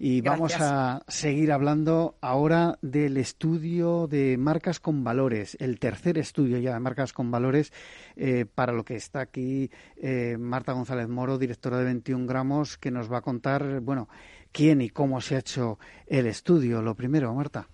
[0.03, 6.57] Y vamos a seguir hablando ahora del estudio de marcas con valores, el tercer estudio
[6.57, 7.71] ya de marcas con valores,
[8.17, 12.91] eh, para lo que está aquí eh, Marta González Moro, directora de 21 gramos, que
[12.91, 14.09] nos va a contar, bueno,
[14.53, 16.83] quién y cómo se ha hecho el estudio.
[16.83, 17.69] Lo primero, Marta.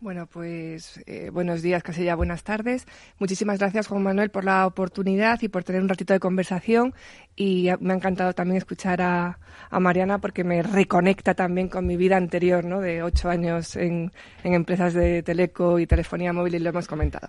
[0.00, 2.86] Bueno, pues eh, buenos días, casi ya buenas tardes.
[3.18, 6.94] Muchísimas gracias, Juan Manuel, por la oportunidad y por tener un ratito de conversación.
[7.36, 9.38] Y me ha encantado también escuchar a,
[9.78, 12.80] Mariana porque me reconecta también con mi vida anterior, ¿no?
[12.80, 14.10] De ocho años en,
[14.42, 17.28] empresas de teleco y telefonía móvil y lo hemos comentado.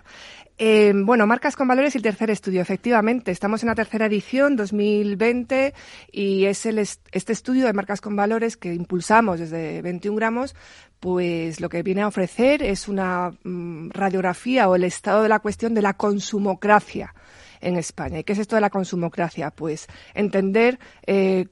[0.56, 2.62] Eh, bueno, marcas con valores y el tercer estudio.
[2.62, 5.74] Efectivamente, estamos en la tercera edición, 2020,
[6.10, 10.54] y es el, este estudio de marcas con valores que impulsamos desde 21 gramos
[11.02, 15.40] pues lo que viene a ofrecer es una mm, radiografía o el estado de la
[15.40, 17.12] cuestión de la consumocracia
[17.60, 18.20] en España.
[18.20, 19.50] ¿Y qué es esto de la consumocracia?
[19.50, 21.48] Pues entender eh,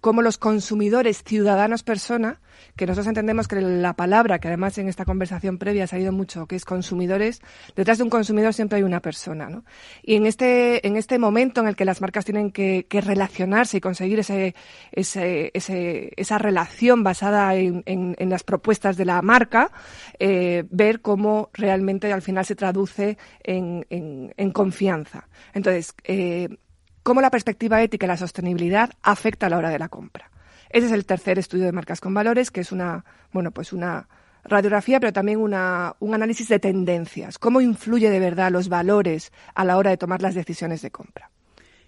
[0.00, 2.38] cómo los consumidores, ciudadanos, personas,
[2.74, 6.46] que nosotros entendemos que la palabra, que además en esta conversación previa ha salido mucho,
[6.46, 7.40] que es consumidores,
[7.74, 9.64] detrás de un consumidor siempre hay una persona, ¿no?
[10.02, 13.80] Y en este, en este momento en el que las marcas tienen que, relacionarse y
[13.80, 14.54] conseguir ese,
[14.92, 19.70] esa relación basada en, las propuestas de la marca,
[20.18, 25.28] eh, ver cómo realmente al final se traduce en, confianza.
[25.52, 26.48] Entonces, eh,
[27.06, 30.28] cómo la perspectiva ética y la sostenibilidad afecta a la hora de la compra.
[30.70, 34.08] Ese es el tercer estudio de marcas con valores, que es una, bueno, pues una
[34.42, 37.38] radiografía, pero también una, un análisis de tendencias.
[37.38, 41.30] ¿Cómo influye de verdad los valores a la hora de tomar las decisiones de compra?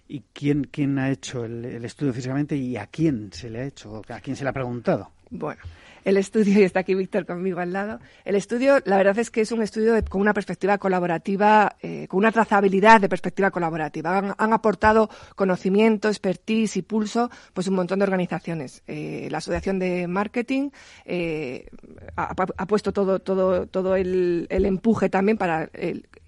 [0.07, 3.65] ¿Y quién, quién ha hecho el, el estudio físicamente y a quién se le ha
[3.65, 4.01] hecho?
[4.07, 5.11] ¿A quién se le ha preguntado?
[5.31, 5.61] Bueno,
[6.03, 9.41] el estudio, y está aquí Víctor conmigo al lado, el estudio, la verdad es que
[9.41, 14.35] es un estudio con una perspectiva colaborativa, eh, con una trazabilidad de perspectiva colaborativa.
[14.37, 18.83] Han, aportado conocimiento, expertise y pulso, pues un montón de organizaciones.
[18.87, 20.69] Eh, la Asociación de Marketing
[21.05, 21.67] eh,
[22.15, 25.69] ha, puesto todo, todo, todo el, el empuje también para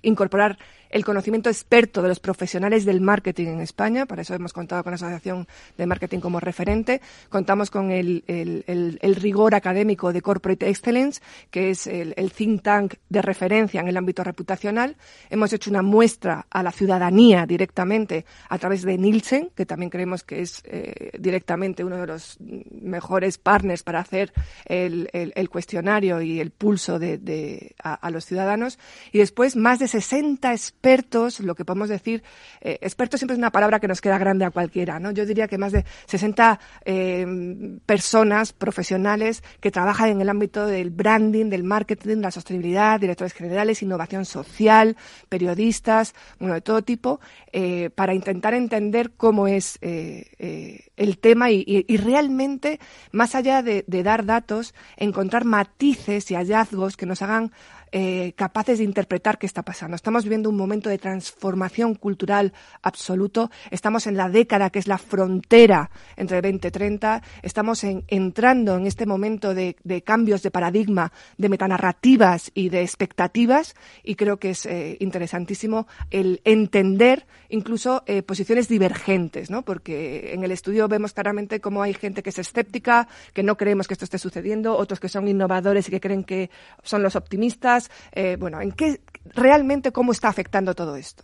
[0.01, 0.57] incorporar
[0.91, 4.05] el conocimiento experto de los profesionales del marketing en España.
[4.05, 5.47] Para eso hemos contado con la Asociación
[5.77, 7.01] de Marketing como referente.
[7.29, 12.95] Contamos con el, el, el, rigor académico de Corporate Excellence, que es el, think tank
[13.09, 14.97] de referencia en el ámbito reputacional.
[15.29, 20.23] Hemos hecho una muestra a la ciudadanía directamente a través de Nielsen, que también creemos
[20.23, 24.33] que es eh, directamente uno de los mejores partners para hacer
[24.65, 25.09] el,
[25.49, 28.79] cuestionario y el pulso de, a, los ciudadanos.
[29.11, 32.23] Y después más de 60 expertos, lo que podemos decir,
[32.61, 35.11] eh, expertos siempre es una palabra que nos queda grande a cualquiera, ¿no?
[35.11, 40.89] Yo diría que más de 60 eh, personas profesionales que trabajan en el ámbito del
[40.89, 44.95] branding, del marketing, la sostenibilidad, directores generales, innovación social,
[45.29, 47.19] periodistas, bueno, de todo tipo,
[47.51, 52.79] eh, para intentar entender cómo es el tema y, realmente,
[53.11, 57.51] más allá de dar datos, encontrar matices y hallazgos que nos hagan
[57.93, 59.95] eh, capaces de interpretar qué está pasando.
[59.95, 63.51] Estamos viviendo un momento de transformación cultural absoluto.
[63.69, 67.21] Estamos en la década que es la frontera entre 2030.
[67.41, 69.75] Estamos entrando en este momento de,
[70.05, 73.75] cambios de paradigma, de metanarrativas y de expectativas.
[74.03, 79.63] Y creo que es eh, interesantísimo el entender incluso eh, posiciones divergentes, ¿no?
[79.63, 83.89] Porque en el estudio vemos claramente cómo hay gente que es escéptica, que no creemos
[83.89, 86.49] que esto esté sucediendo, otros que son innovadores y que creen que
[86.83, 87.80] son los optimistas
[88.11, 89.01] eh, bueno, ¿en qué
[89.33, 91.23] realmente cómo está afectando todo esto?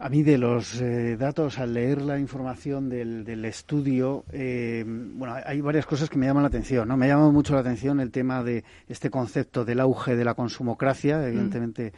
[0.00, 5.60] A mí de los eh, datos, al leer la información del, estudio, eh, bueno, hay
[5.60, 6.86] varias cosas que me llaman la atención.
[6.86, 6.96] ¿no?
[6.96, 11.18] Me llama mucho la atención el tema de este concepto del auge de la consumocracia,
[11.18, 11.22] mm.
[11.24, 11.92] evidentemente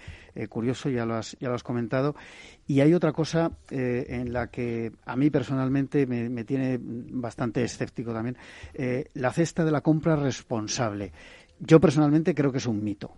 [0.49, 2.17] curioso, ya lo, has, ya lo has comentado.
[2.67, 8.15] Y hay otra cosa en la que a mí personalmente me, me tiene bastante escéptico
[8.15, 8.39] también,
[9.13, 11.13] la cesta de la compra responsable.
[11.63, 13.13] Yo personalmente creo que es un mito.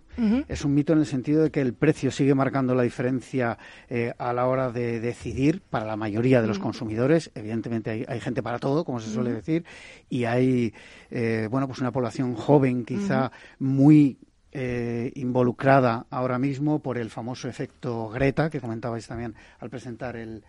[0.49, 3.57] Es un mito en el sentido de que el precio sigue marcando la diferencia
[3.89, 7.31] eh, a la hora de decidir para la mayoría de los consumidores.
[7.35, 9.63] Evidentemente hay, gente para todo, como se suele decir,
[10.09, 10.73] y hay
[11.09, 14.17] eh, bueno pues una población joven quizá muy
[14.51, 20.43] eh, involucrada ahora mismo por el famoso efecto Greta que comentabais también al presentar el,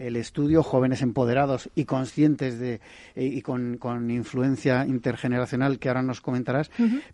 [0.00, 2.80] el estudio, jóvenes empoderados y conscientes de
[3.14, 3.78] eh, y con,
[4.10, 6.70] influencia intergeneracional que ahora nos comentarás,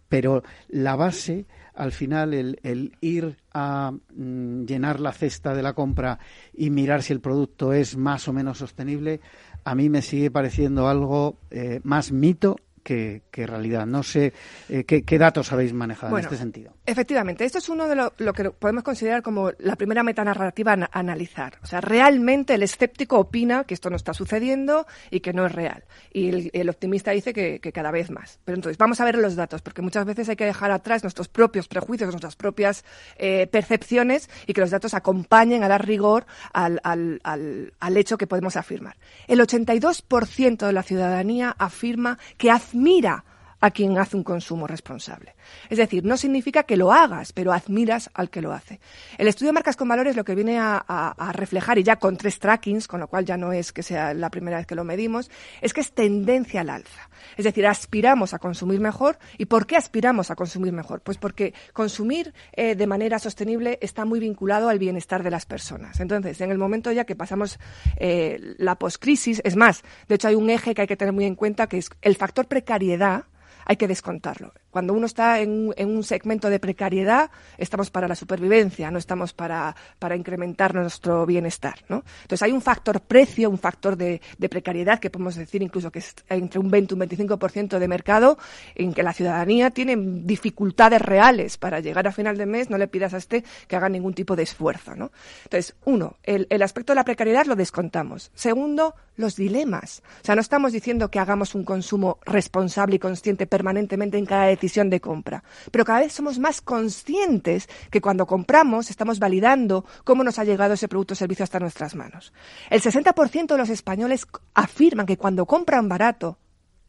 [0.09, 6.21] pero la base, al final, el, ir a mm, llenar la cesta de la compra
[6.55, 9.21] y mirar si el producto es más o menos sostenible,
[9.65, 12.57] a mí me sigue pareciendo algo eh, más mito
[12.87, 13.85] que, realidad.
[13.85, 14.33] No sé
[14.69, 16.73] eh, qué, datos habéis manejado en este sentido.
[16.87, 21.59] Efectivamente, esto es uno de lo, que podemos considerar como la primera metanarrativa a, analizar.
[21.63, 25.53] O sea, realmente el escéptico opina que esto no está sucediendo y que no es
[25.53, 25.85] real.
[26.13, 28.39] Y el, optimista dice que, cada vez más.
[28.45, 31.29] Pero entonces, vamos a ver los datos, porque muchas veces hay que dejar atrás nuestros
[31.29, 32.85] propios prejuicios, nuestras propias
[33.19, 38.27] eh, percepciones y que los datos acompañen a dar rigor al, al, al hecho que
[38.27, 38.97] podemos afirmar.
[39.27, 43.25] El 82% de la ciudadanía afirma que hace mira
[43.61, 45.35] a quien hace un consumo responsable.
[45.71, 48.81] Es decir, no significa que lo hagas, pero admiras al que lo hace.
[49.19, 52.39] El estudio de marcas con valores lo que viene a, reflejar, y ya con tres
[52.39, 55.31] trackings, con lo cual ya no es que sea la primera vez que lo medimos,
[55.61, 57.09] es que es tendencia al alza.
[57.37, 59.19] Es decir, aspiramos a consumir mejor.
[59.39, 61.01] ¿Y por qué aspiramos a consumir mejor?
[61.01, 66.01] Pues porque consumir eh, de manera sostenible está muy vinculado al bienestar de las personas.
[66.01, 67.59] Entonces, en el momento ya que pasamos
[67.97, 71.25] eh, la poscrisis, es más, de hecho hay un eje que hay que tener muy
[71.25, 73.25] en cuenta que es el factor precariedad
[73.67, 74.53] hay que descontarlo.
[74.77, 79.75] Cuando uno está en, un segmento de precariedad, estamos para la supervivencia, no estamos para,
[79.99, 81.77] para incrementar nuestro bienestar.
[81.89, 82.05] ¿no?
[82.21, 84.21] Entonces hay un factor precio, un factor de,
[84.51, 88.37] precariedad que podemos decir incluso que es entre un 20 y un 25% de mercado
[88.75, 92.87] en que la ciudadanía tiene dificultades reales para llegar a final de mes, no le
[92.87, 94.95] pidas a este que haga ningún tipo de esfuerzo.
[94.95, 95.11] ¿no?
[95.45, 98.31] Entonces, uno, el, el aspecto de la precariedad lo descontamos.
[98.35, 100.03] Segundo, los dilemas.
[100.23, 104.45] O sea, no estamos diciendo que hagamos un consumo responsable y consciente permanentemente en cada
[104.45, 105.43] decisión de compra.
[105.71, 110.75] Pero cada vez somos más conscientes que cuando compramos estamos validando cómo nos ha llegado
[110.75, 112.33] ese producto o servicio hasta nuestras manos.
[112.69, 116.39] El 60% de los españoles afirman que cuando compran barato,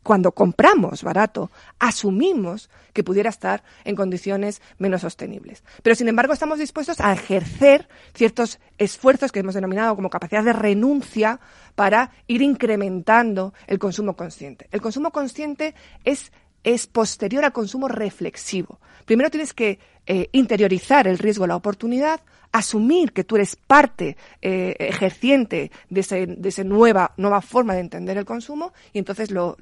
[0.07, 5.65] cuando compramos barato, asumimos que pudiera estar en condiciones menos sostenibles.
[5.83, 10.53] Pero, sin embargo, estamos dispuestos a ejercer ciertos esfuerzos que hemos denominado como capacidad de
[10.53, 11.41] renuncia
[11.75, 14.69] para ir incrementando el consumo consciente.
[14.71, 15.75] El consumo consciente
[16.05, 16.31] es
[16.67, 18.81] es posterior al consumo reflexivo.
[19.05, 22.19] Primero tienes que eh, interiorizar el riesgo, la oportunidad,
[22.51, 28.25] asumir que tú eres parte eh, ejerciente de, esa nueva, nueva forma de entender el
[28.25, 29.55] consumo y entonces lo,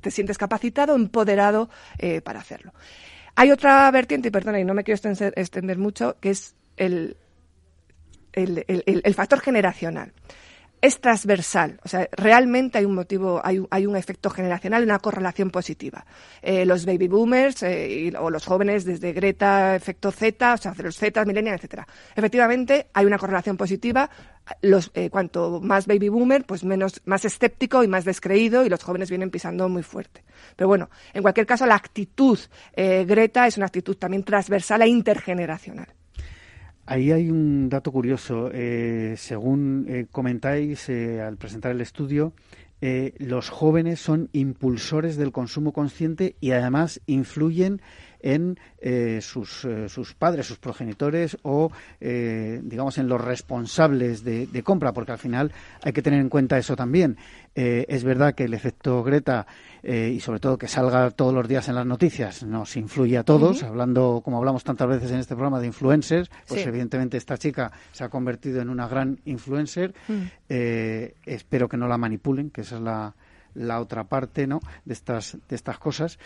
[0.00, 2.72] te sientes capacitado, empoderado eh, para hacerlo.
[3.36, 7.16] Hay otra vertiente, y perdona, y no me quiero extender, mucho, que es el,
[8.32, 10.12] el factor generacional.
[10.86, 11.80] Es transversal.
[11.84, 16.06] O sea, realmente hay un motivo, hay, hay un efecto generacional, una correlación positiva.
[16.40, 20.96] Eh, los baby boomers eh, o los jóvenes desde Greta, efecto Z, o sea, los
[20.96, 21.86] Z, millennials, etcétera.
[22.14, 24.08] Efectivamente, hay una correlación positiva.
[24.62, 28.82] Los, eh, cuanto más baby boomer, pues menos, más escéptico y más descreído, y los
[28.82, 30.22] jóvenes vienen pisando muy fuerte.
[30.54, 32.38] Pero bueno, en cualquier caso, la actitud
[32.76, 35.88] Greta es una actitud también transversal e intergeneracional.
[36.86, 38.48] Ahí hay un dato curioso.
[38.52, 42.32] Eh, según eh, comentáis eh, al presentar el estudio,
[43.18, 47.80] los jóvenes son impulsores del consumo consciente y además influyen
[48.34, 48.58] en
[49.20, 51.70] sus, sus, padres, sus progenitores o,
[52.00, 55.52] digamos, en los responsables de, de, compra, porque al final
[55.82, 57.16] hay que tener en cuenta eso también.
[57.54, 59.46] es verdad que el efecto Greta
[59.88, 63.22] eh, y sobre todo que salga todos los días en las noticias nos influye a
[63.22, 63.62] todos.
[63.62, 68.02] Hablando, como hablamos tantas veces en este programa, de influencers, pues evidentemente esta chica se
[68.02, 69.94] ha convertido en una gran influencer.
[70.08, 70.22] Mm.
[70.48, 73.14] Eh, espero que no la manipulen, que esa es la,
[73.54, 74.60] la otra parte ¿no?
[74.84, 76.18] de, estas, de estas cosas.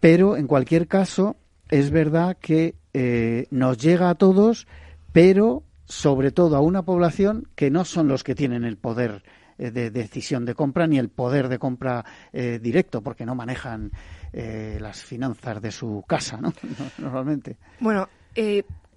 [0.00, 1.36] Pero en cualquier caso,
[1.68, 4.66] es verdad que eh, nos llega a todos,
[5.12, 9.22] pero sobre todo a una población que no son los que tienen el poder
[9.60, 13.90] eh, de decisión de compra ni el poder de compra eh, directo, porque no manejan
[14.32, 16.52] eh, las finanzas de su casa, ¿no?
[16.98, 17.58] Normalmente.
[17.78, 18.08] Bueno,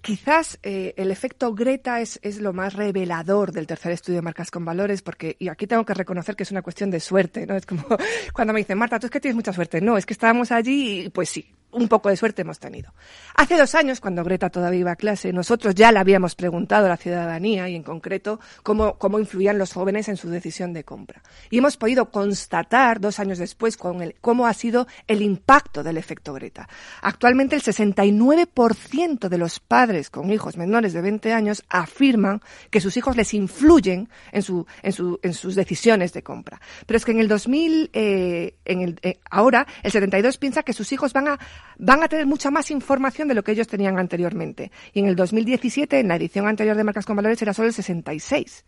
[0.04, 4.62] Quizás el efecto Greta es, es, lo más revelador del tercer estudio de marcas con
[4.62, 7.56] valores, porque, y aquí tengo que reconocer que es una cuestión de suerte, ¿no?
[7.56, 7.84] Es como
[8.34, 9.80] cuando me dicen, Marta, tú es que tienes mucha suerte.
[9.80, 12.92] No, es que estábamos allí y pues sí, un poco de suerte hemos tenido.
[13.34, 16.88] Hace dos años, cuando Greta todavía iba a clase, nosotros ya le habíamos preguntado a
[16.88, 21.22] la ciudadanía y en concreto cómo, cómo influían los jóvenes en su decisión de compra.
[21.50, 25.96] Y hemos podido constatar dos años después con el, cómo ha sido el impacto del
[25.96, 26.68] efecto Greta.
[27.02, 32.96] Actualmente el 69% de los padres con hijos menores de 20 años afirman que sus
[32.96, 36.60] hijos les influyen en, su, en, su, en sus decisiones de compra.
[36.86, 40.72] Pero es que en el 2000, eh, en el, eh, ahora el 72 piensa que
[40.72, 41.38] sus hijos van a
[41.78, 44.70] van a tener mucha más información de lo que ellos tenían anteriormente.
[44.92, 47.74] Y en el 2017, en la edición anterior de Marcas con Valores, era solo el
[47.74, 48.64] 66.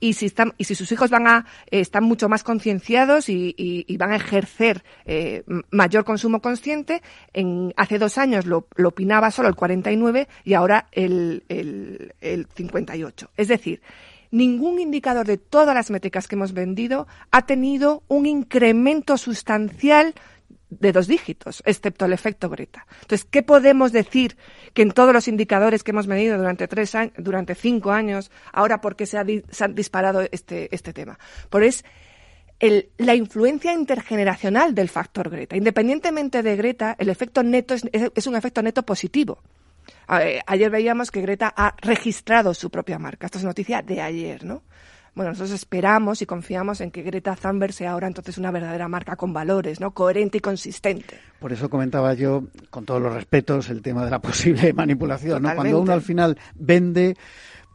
[0.00, 3.84] Y si, están, y si sus hijos van a, eh, están mucho más concienciados y,
[3.98, 9.56] van a ejercer eh, mayor consumo consciente, en, hace dos años lo, opinaba solo el
[9.56, 13.30] 49 y ahora el, el, el 58.
[13.36, 13.80] Es decir,
[14.30, 20.14] ningún indicador de todas las métricas que hemos vendido ha tenido un incremento sustancial
[20.70, 22.86] de dos dígitos, excepto el efecto Greta.
[23.02, 24.36] Entonces, ¿qué podemos decir
[24.74, 28.80] que en todos los indicadores que hemos medido durante tres años, durante cinco años, ahora
[28.80, 31.18] porque se ha, se disparado este, este tema?
[31.50, 31.84] Por es
[32.58, 35.56] el, la influencia intergeneracional del factor Greta.
[35.56, 39.38] Independientemente de Greta, el efecto neto es, es un efecto neto positivo.
[40.08, 43.26] Ayer veíamos que Greta ha registrado su propia marca.
[43.26, 44.62] Esto es noticia de ayer, ¿no?
[45.16, 49.16] Bueno, nosotros esperamos y confiamos en que Greta Thunberg sea ahora entonces una verdadera marca
[49.16, 49.92] con valores, ¿no?
[49.92, 51.18] Coherente y consistente.
[51.40, 55.54] Por eso comentaba yo, con todos los respetos, el tema de la posible manipulación, ¿no?
[55.54, 57.16] Cuando uno al final vende,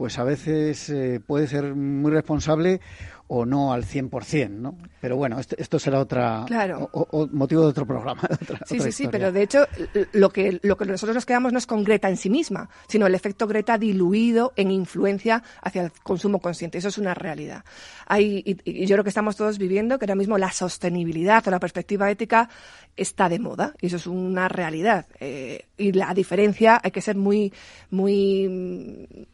[0.01, 2.81] pues a veces eh, puede ser muy responsable
[3.27, 4.75] o no al 100%, ¿no?
[4.99, 6.43] Pero bueno, esto, será otra
[6.91, 8.27] o, motivo de otro programa.
[8.65, 9.67] sí, sí, sí, pero de hecho
[10.13, 13.05] lo que, lo que nosotros nos quedamos no es con Greta en sí misma, sino
[13.05, 16.79] el efecto Greta diluido en influencia hacia el consumo consciente.
[16.79, 17.63] Eso es una realidad.
[18.07, 21.59] Hay, y, yo creo que estamos todos viviendo que ahora mismo la sostenibilidad o la
[21.59, 22.49] perspectiva ética
[22.95, 25.05] está de moda y eso es una realidad.
[25.19, 27.53] Eh, y la diferencia hay que ser muy,
[27.91, 29.27] muy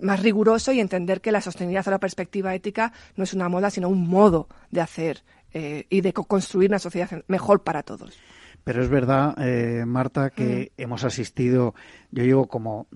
[0.00, 3.70] más riguroso y entender que la sostenibilidad o la perspectiva ética no es una moda,
[3.70, 5.22] sino un modo de hacer
[5.52, 8.18] eh, y de construir una sociedad mejor para todos.
[8.64, 11.74] Pero es verdad, eh, Marta, que hemos asistido,
[12.10, 12.86] yo llevo como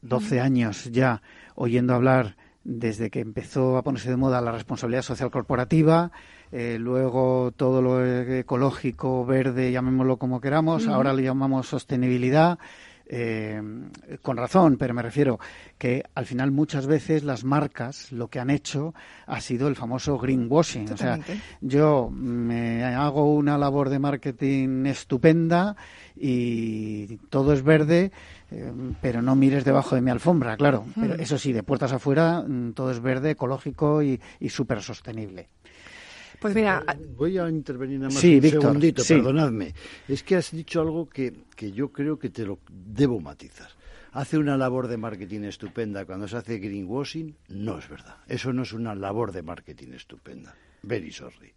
[0.00, 1.22] 12 mm, años ya
[1.56, 6.12] oyendo hablar desde que empezó a ponerse de moda la responsabilidad social corporativa,
[6.52, 12.58] eh, luego todo lo ecológico, verde, llamémoslo como queramos, ahora lo llamamos sostenibilidad,
[13.12, 13.60] eh,
[14.22, 15.40] con razón, pero me refiero
[15.78, 18.94] que al final muchas veces las marcas lo que han hecho
[19.26, 20.92] ha sido el famoso greenwashing.
[20.92, 21.18] O sea,
[21.60, 25.74] yo me hago una labor de marketing estupenda
[26.14, 28.12] y todo es verde,
[28.52, 30.84] eh, pero no mires debajo de mi alfombra, claro.
[30.94, 35.48] Pero eso sí, de puertas afuera mm, todo es verde, ecológico y, y súper sostenible.
[36.40, 39.74] Pues mira, eh, voy a intervenir nada más un segundito, perdonadme.
[40.08, 43.68] Es que has dicho algo que, que yo creo que te lo debo matizar.
[44.12, 48.16] Hace una labor de marketing estupenda cuando se hace greenwashing, no es verdad.
[48.26, 50.56] Eso no es una labor de marketing estupenda.
[50.82, 51.52] Very sorry.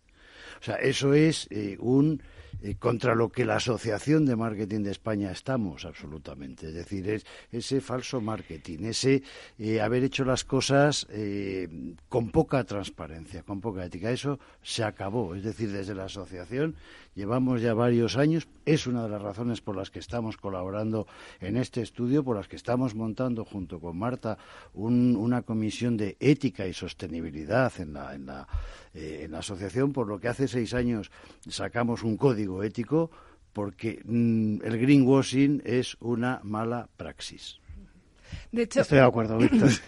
[0.59, 2.21] O sea, eso es eh, un
[2.61, 6.67] eh, contra lo que la Asociación de Marketing de España estamos absolutamente.
[6.67, 9.23] Es decir, es ese falso marketing, ese
[9.57, 14.11] eh, haber hecho las cosas eh, con poca transparencia, con poca ética.
[14.11, 15.35] Eso se acabó.
[15.35, 16.75] Es decir, desde la asociación
[17.15, 18.47] llevamos ya varios años.
[18.65, 21.07] Es una de las razones por las que estamos colaborando
[21.41, 24.37] en este estudio, por las que estamos montando junto con Marta
[24.73, 28.47] una comisión de ética y sostenibilidad en la, en la
[28.93, 31.09] en la asociación, por lo que hace seis años
[31.49, 33.11] sacamos un código ético
[33.53, 37.59] porque mm, el greenwashing es una mala praxis.
[38.51, 39.69] De hecho, Estoy de acuerdo, Víctor.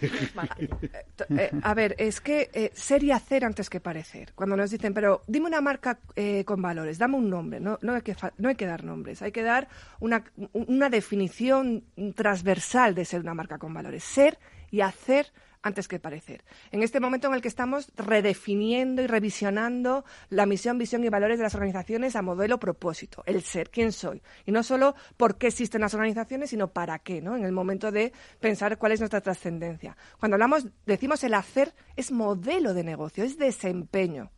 [1.30, 4.32] Eh, a ver, es que eh, ser y hacer antes que parecer.
[4.34, 7.58] Cuando nos dicen, pero dime una marca eh, con valores, dame un nombre.
[7.58, 9.66] No, no, hay que, no hay que dar nombres, hay que dar
[9.98, 11.84] una, una definición
[12.14, 14.04] transversal de ser una marca con valores.
[14.04, 14.38] Ser
[14.70, 15.32] y hacer
[15.66, 16.44] antes que parecer.
[16.70, 21.38] En este momento en el que estamos redefiniendo y revisionando la misión, visión y valores
[21.38, 24.22] de las organizaciones a modelo propósito, el ser, quién soy.
[24.44, 27.36] Y no solo por qué existen las organizaciones, sino para qué, ¿no?
[27.36, 29.96] En el momento de pensar cuál es nuestra trascendencia.
[30.18, 34.30] Cuando hablamos, decimos el hacer es modelo de negocio, es desempeño.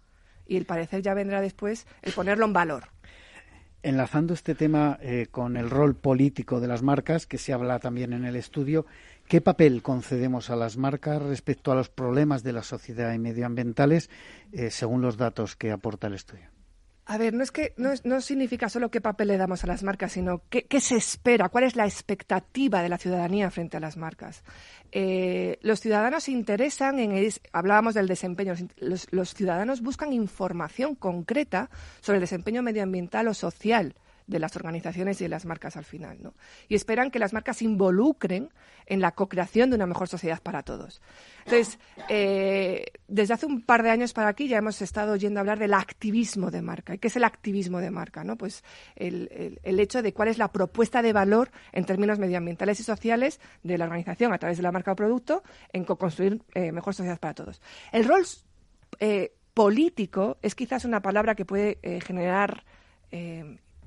[0.46, 2.84] Y el parecer ya vendrá después el ponerlo en valor.
[3.82, 8.12] Enlazando este tema eh, con el rol político de las marcas, que se habla también
[8.12, 8.86] en el estudio,
[9.28, 14.08] ¿Qué papel concedemos a las marcas respecto a los problemas de la sociedad y medioambientales
[14.52, 16.48] eh, según los datos que aporta el estudio?
[17.04, 20.12] A ver, no es que no, significa solo qué papel le damos a las marcas,
[20.12, 24.44] sino qué, se espera, cuál es la expectativa de la ciudadanía frente a las marcas.
[24.92, 31.68] Eh, los ciudadanos se interesan en, hablábamos del desempeño, los ciudadanos buscan información concreta
[32.00, 33.94] sobre el desempeño medioambiental o social
[34.28, 36.18] de las organizaciones y de las marcas al final.
[36.20, 36.34] ¿no?
[36.68, 38.50] Y esperan que las marcas se involucren
[38.86, 41.00] en la co-creación de una mejor sociedad para todos.
[41.44, 45.58] Entonces, eh, desde hace un par de años para aquí ya hemos estado oyendo hablar
[45.58, 46.94] del activismo de marca.
[46.94, 48.22] ¿Y qué es el activismo de marca?
[48.22, 48.36] ¿no?
[48.36, 48.62] Pues
[48.96, 53.78] el, hecho de cuál es la propuesta de valor en términos medioambientales y sociales de
[53.78, 57.34] la organización a través de la marca o producto en co-construir eh, mejor sociedad para
[57.34, 57.62] todos.
[57.92, 58.24] El rol
[59.00, 62.64] eh, político es quizás una palabra que puede generar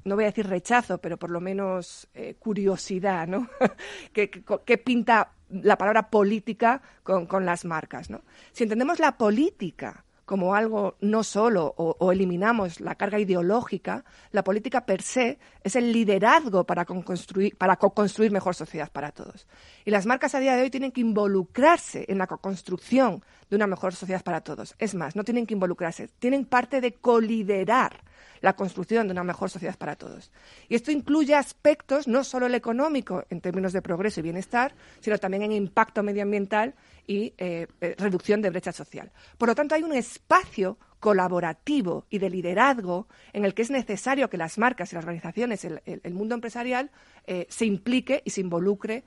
[0.03, 3.49] no voy a decir rechazo, pero por lo menos eh, curiosidad, ¿no?
[4.13, 8.21] ¿Qué, pinta la palabra política con, las marcas, ¿no?
[8.51, 14.85] Si entendemos la política como algo no solo o, eliminamos la carga ideológica, la política
[14.85, 19.45] per se es el liderazgo para construir para co-construir mejor sociedad para todos.
[19.83, 23.67] Y las marcas a día de hoy tienen que involucrarse en la co-construcción de una
[23.67, 24.73] mejor sociedad para todos.
[24.79, 27.99] Es más, no tienen que involucrarse, tienen parte de coliderar
[28.41, 30.31] la construcción de una mejor sociedad para todos.
[30.67, 35.17] Y esto incluye aspectos no solo el económico en términos de progreso y bienestar, sino
[35.17, 36.75] también en impacto medioambiental
[37.07, 39.11] y eh, eh, reducción de brecha social.
[39.37, 44.29] Por lo tanto, hay un espacio colaborativo y de liderazgo en el que es necesario
[44.29, 46.91] que las marcas y las organizaciones, el, mundo empresarial,
[47.25, 49.03] eh, se implique y se involucre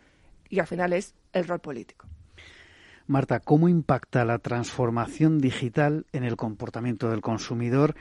[0.49, 2.09] y al final es el rol político.
[3.07, 7.95] Marta, ¿cómo impacta la transformación digital en el comportamiento del consumidor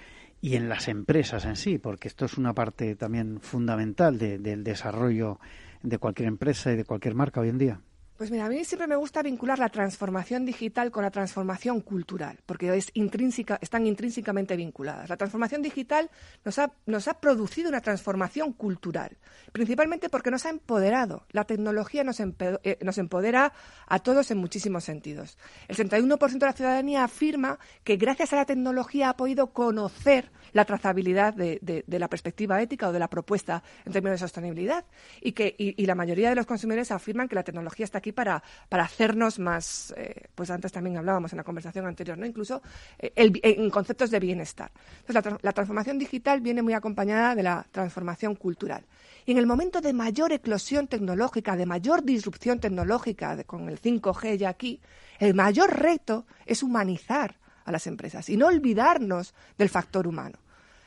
[0.44, 5.40] y en las empresas en sí, porque esto es una parte también fundamental del desarrollo
[5.82, 7.80] de cualquier empresa y de cualquier marca hoy en día.
[8.18, 12.38] Pues mira, a mí siempre me gusta vincular la transformación digital con la transformación cultural,
[12.46, 15.10] porque es intrínseca, están intrínsecamente vinculadas.
[15.10, 16.12] La transformación digital
[16.46, 19.18] nos ha, nos ha producido una transformación cultural,
[19.52, 21.26] principalmente porque nos ha empoderado.
[21.32, 23.52] La tecnología nos, eh, empodera
[23.88, 25.40] a todos en muchísimos sentidos.
[25.68, 30.66] El 61% de la ciudadanía afirma que gracias a la tecnología ha podido conocer la
[30.66, 34.86] trazabilidad de, de, la perspectiva ética o de la propuesta en términos de sostenibilidad
[35.20, 38.44] y que y la mayoría de los consumidores afirman que la tecnología está aquí para,
[38.68, 42.26] para hacernos más, eh, pues antes también hablábamos en la conversación anterior, ¿no?
[42.26, 42.62] incluso
[43.00, 44.72] eh, en conceptos de bienestar.
[45.08, 48.84] Entonces, la, transformación digital viene muy acompañada de la transformación cultural.
[49.26, 54.36] Y en el momento de mayor eclosión tecnológica, de mayor disrupción tecnológica, con el 5G
[54.36, 54.82] ya aquí,
[55.20, 60.38] el mayor reto es humanizar a las empresas y no olvidarnos del factor humano.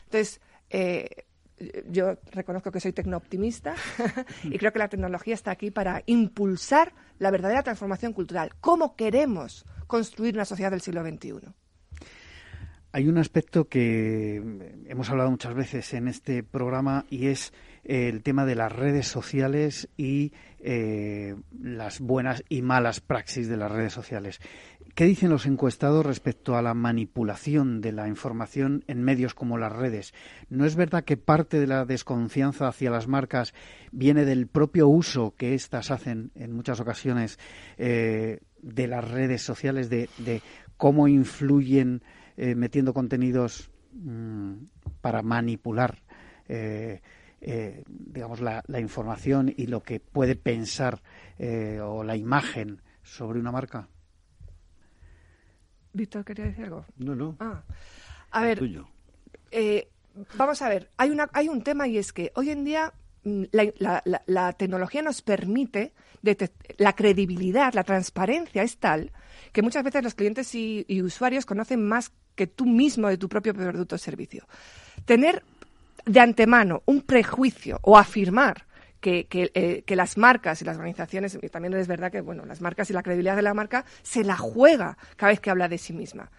[0.05, 1.26] Entonces, eh,
[1.89, 3.75] yo reconozco que soy tecnooptimista
[4.45, 8.53] y creo que la tecnología está aquí para impulsar la verdadera transformación cultural.
[8.61, 11.49] ¿Cómo queremos construir una sociedad del siglo XXI?
[12.93, 14.37] Hay un aspecto que
[14.87, 17.53] hemos hablado muchas veces en este programa y es
[17.85, 23.71] el tema de las redes sociales y eh, las buenas y malas praxis de las
[23.71, 24.41] redes sociales.
[24.97, 29.71] ¿Qué dicen los encuestados respecto a la manipulación de la información en medios como las
[29.71, 30.15] redes?
[30.49, 33.53] ¿No es verdad que parte de la desconfianza hacia las marcas
[33.93, 37.39] viene del propio uso que éstas hacen en muchas ocasiones
[37.77, 40.09] eh, de las redes sociales, de,
[40.79, 42.03] cómo influyen
[42.39, 44.55] eh, metiendo contenidos mm,
[45.03, 45.99] para manipular
[46.49, 47.03] eh,
[47.87, 51.03] digamos la, información y lo que puede pensar
[51.83, 53.91] o la imagen sobre una marca?
[55.97, 56.85] Víctor, ¿quería decir algo?
[56.99, 57.37] No, no.
[57.41, 57.63] Ah.
[58.31, 58.61] A ver,
[60.37, 62.93] vamos a ver, hay, una, hay un tema y es que hoy en día
[63.25, 63.45] mm,
[64.27, 65.93] la, tecnología nos permite,
[66.79, 69.13] la credibilidad, la transparencia es tal
[69.53, 73.29] que muchas veces los clientes y, y usuarios conocen más que tú mismo de tu
[73.29, 74.47] propio producto o servicio.
[75.07, 75.43] Tener
[76.05, 78.67] de antemano un prejuicio o afirmar
[79.07, 82.61] que, eh, que, las marcas y las organizaciones, y también es verdad que bueno, las
[82.61, 85.79] marcas y la credibilidad de la marca se la juega cada vez que habla de
[85.79, 86.31] sí misma.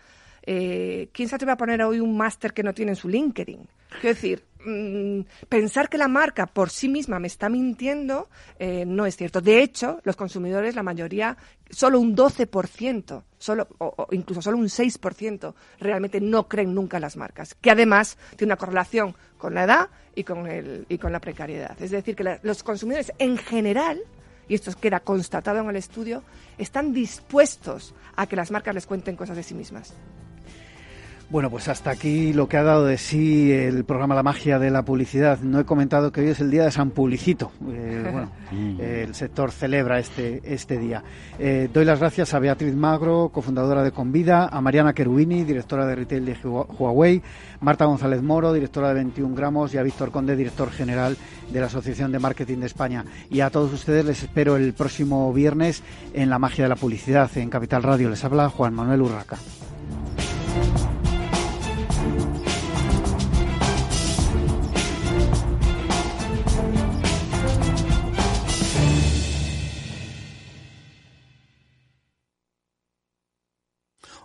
[0.44, 3.68] Eh, ¿Quién se atreve a poner hoy un máster que no tiene en su LinkedIn?
[4.02, 8.28] Quiero decir, Mm, pensar que la marca por sí misma me está mintiendo
[8.60, 9.40] eh, no es cierto.
[9.40, 11.38] De hecho, los consumidores, la mayoría,
[11.70, 17.16] solo un 12%, solo, o, incluso solo un 6%, realmente no creen nunca en las
[17.16, 21.22] marcas, que además tiene una correlación con la edad y con, el, y con la
[21.22, 21.82] precariedad.
[21.82, 24.02] Es decir, que los consumidores en general
[24.50, 26.24] y esto queda constatado en el estudio,
[26.58, 29.94] están dispuestos a que las marcas les cuenten cosas de sí mismas.
[31.30, 34.72] Bueno, pues hasta aquí lo que ha dado de sí el programa La magia de
[34.72, 35.40] la publicidad.
[35.42, 37.52] No he comentado que hoy es el día de San Publicito.
[37.70, 38.32] Eh, bueno,
[38.80, 41.04] el sector celebra este, este día.
[41.38, 45.96] Eh, doy las gracias a Beatriz Magro, cofundadora de Convida, a Mariana Kerubini, directora de
[45.96, 47.22] retail de Huawei,
[47.60, 51.18] Marta González Moro, directora de 21 gramos, y a Víctor Conde, director general
[51.52, 53.04] de la Asociación de Marketing de España.
[53.30, 57.30] Y a todos ustedes les espero el próximo viernes en La magia de la publicidad
[57.38, 58.10] en Capital Radio.
[58.10, 59.38] Les habla Juan Manuel Urraca.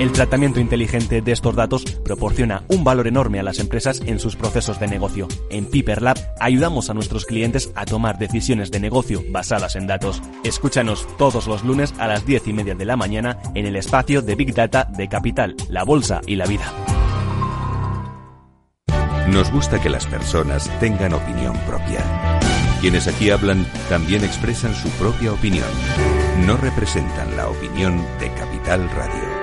[0.00, 4.34] El tratamiento inteligente de estos datos proporciona un valor enorme a las empresas en sus
[4.34, 5.28] procesos de negocio.
[5.50, 10.20] En Piper Lab ayudamos a nuestros clientes a tomar decisiones de negocio basadas en datos.
[10.42, 14.20] Escúchanos todos los lunes a las 10 y media de la mañana en el espacio
[14.20, 16.72] de Big Data de Capital, la Bolsa y la Vida.
[19.28, 22.00] Nos gusta que las personas tengan opinión propia.
[22.80, 25.68] Quienes aquí hablan también expresan su propia opinión.
[26.46, 29.33] No representan la opinión de Capital Radio.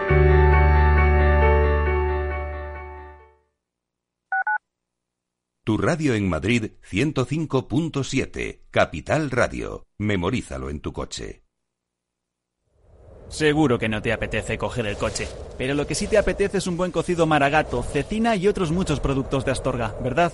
[5.71, 9.85] Tu radio en Madrid 105.7, Capital Radio.
[9.99, 11.43] Memorízalo en tu coche.
[13.29, 16.67] Seguro que no te apetece coger el coche, pero lo que sí te apetece es
[16.67, 20.33] un buen cocido maragato, cecina y otros muchos productos de Astorga, ¿verdad?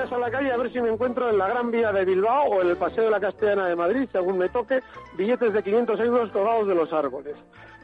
[0.00, 2.62] A la calle a ver si me encuentro en la Gran Vía de Bilbao o
[2.62, 4.80] en el Paseo de la Castellana de Madrid, según me toque,
[5.16, 7.34] billetes de 500 euros colgados de los árboles.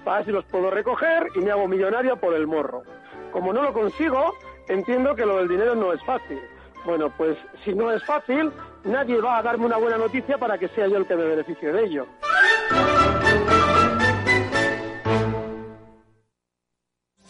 [0.05, 2.85] Para ver si los puedo recoger y me hago millonario por el morro.
[3.33, 4.33] Como no lo consigo,
[4.69, 6.41] entiendo que lo del dinero no es fácil.
[6.85, 8.53] Bueno, pues si no es fácil,
[8.85, 11.73] nadie va a darme una buena noticia para que sea yo el que me beneficie
[11.73, 12.07] de ello.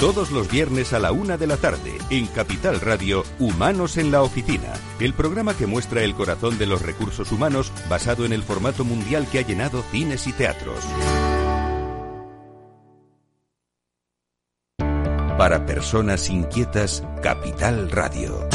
[0.00, 4.22] Todos los viernes a la una de la tarde, en Capital Radio, Humanos en la
[4.22, 8.84] Oficina, el programa que muestra el corazón de los recursos humanos basado en el formato
[8.84, 10.84] mundial que ha llenado cines y teatros.
[15.38, 18.46] Para personas inquietas, Capital Radio.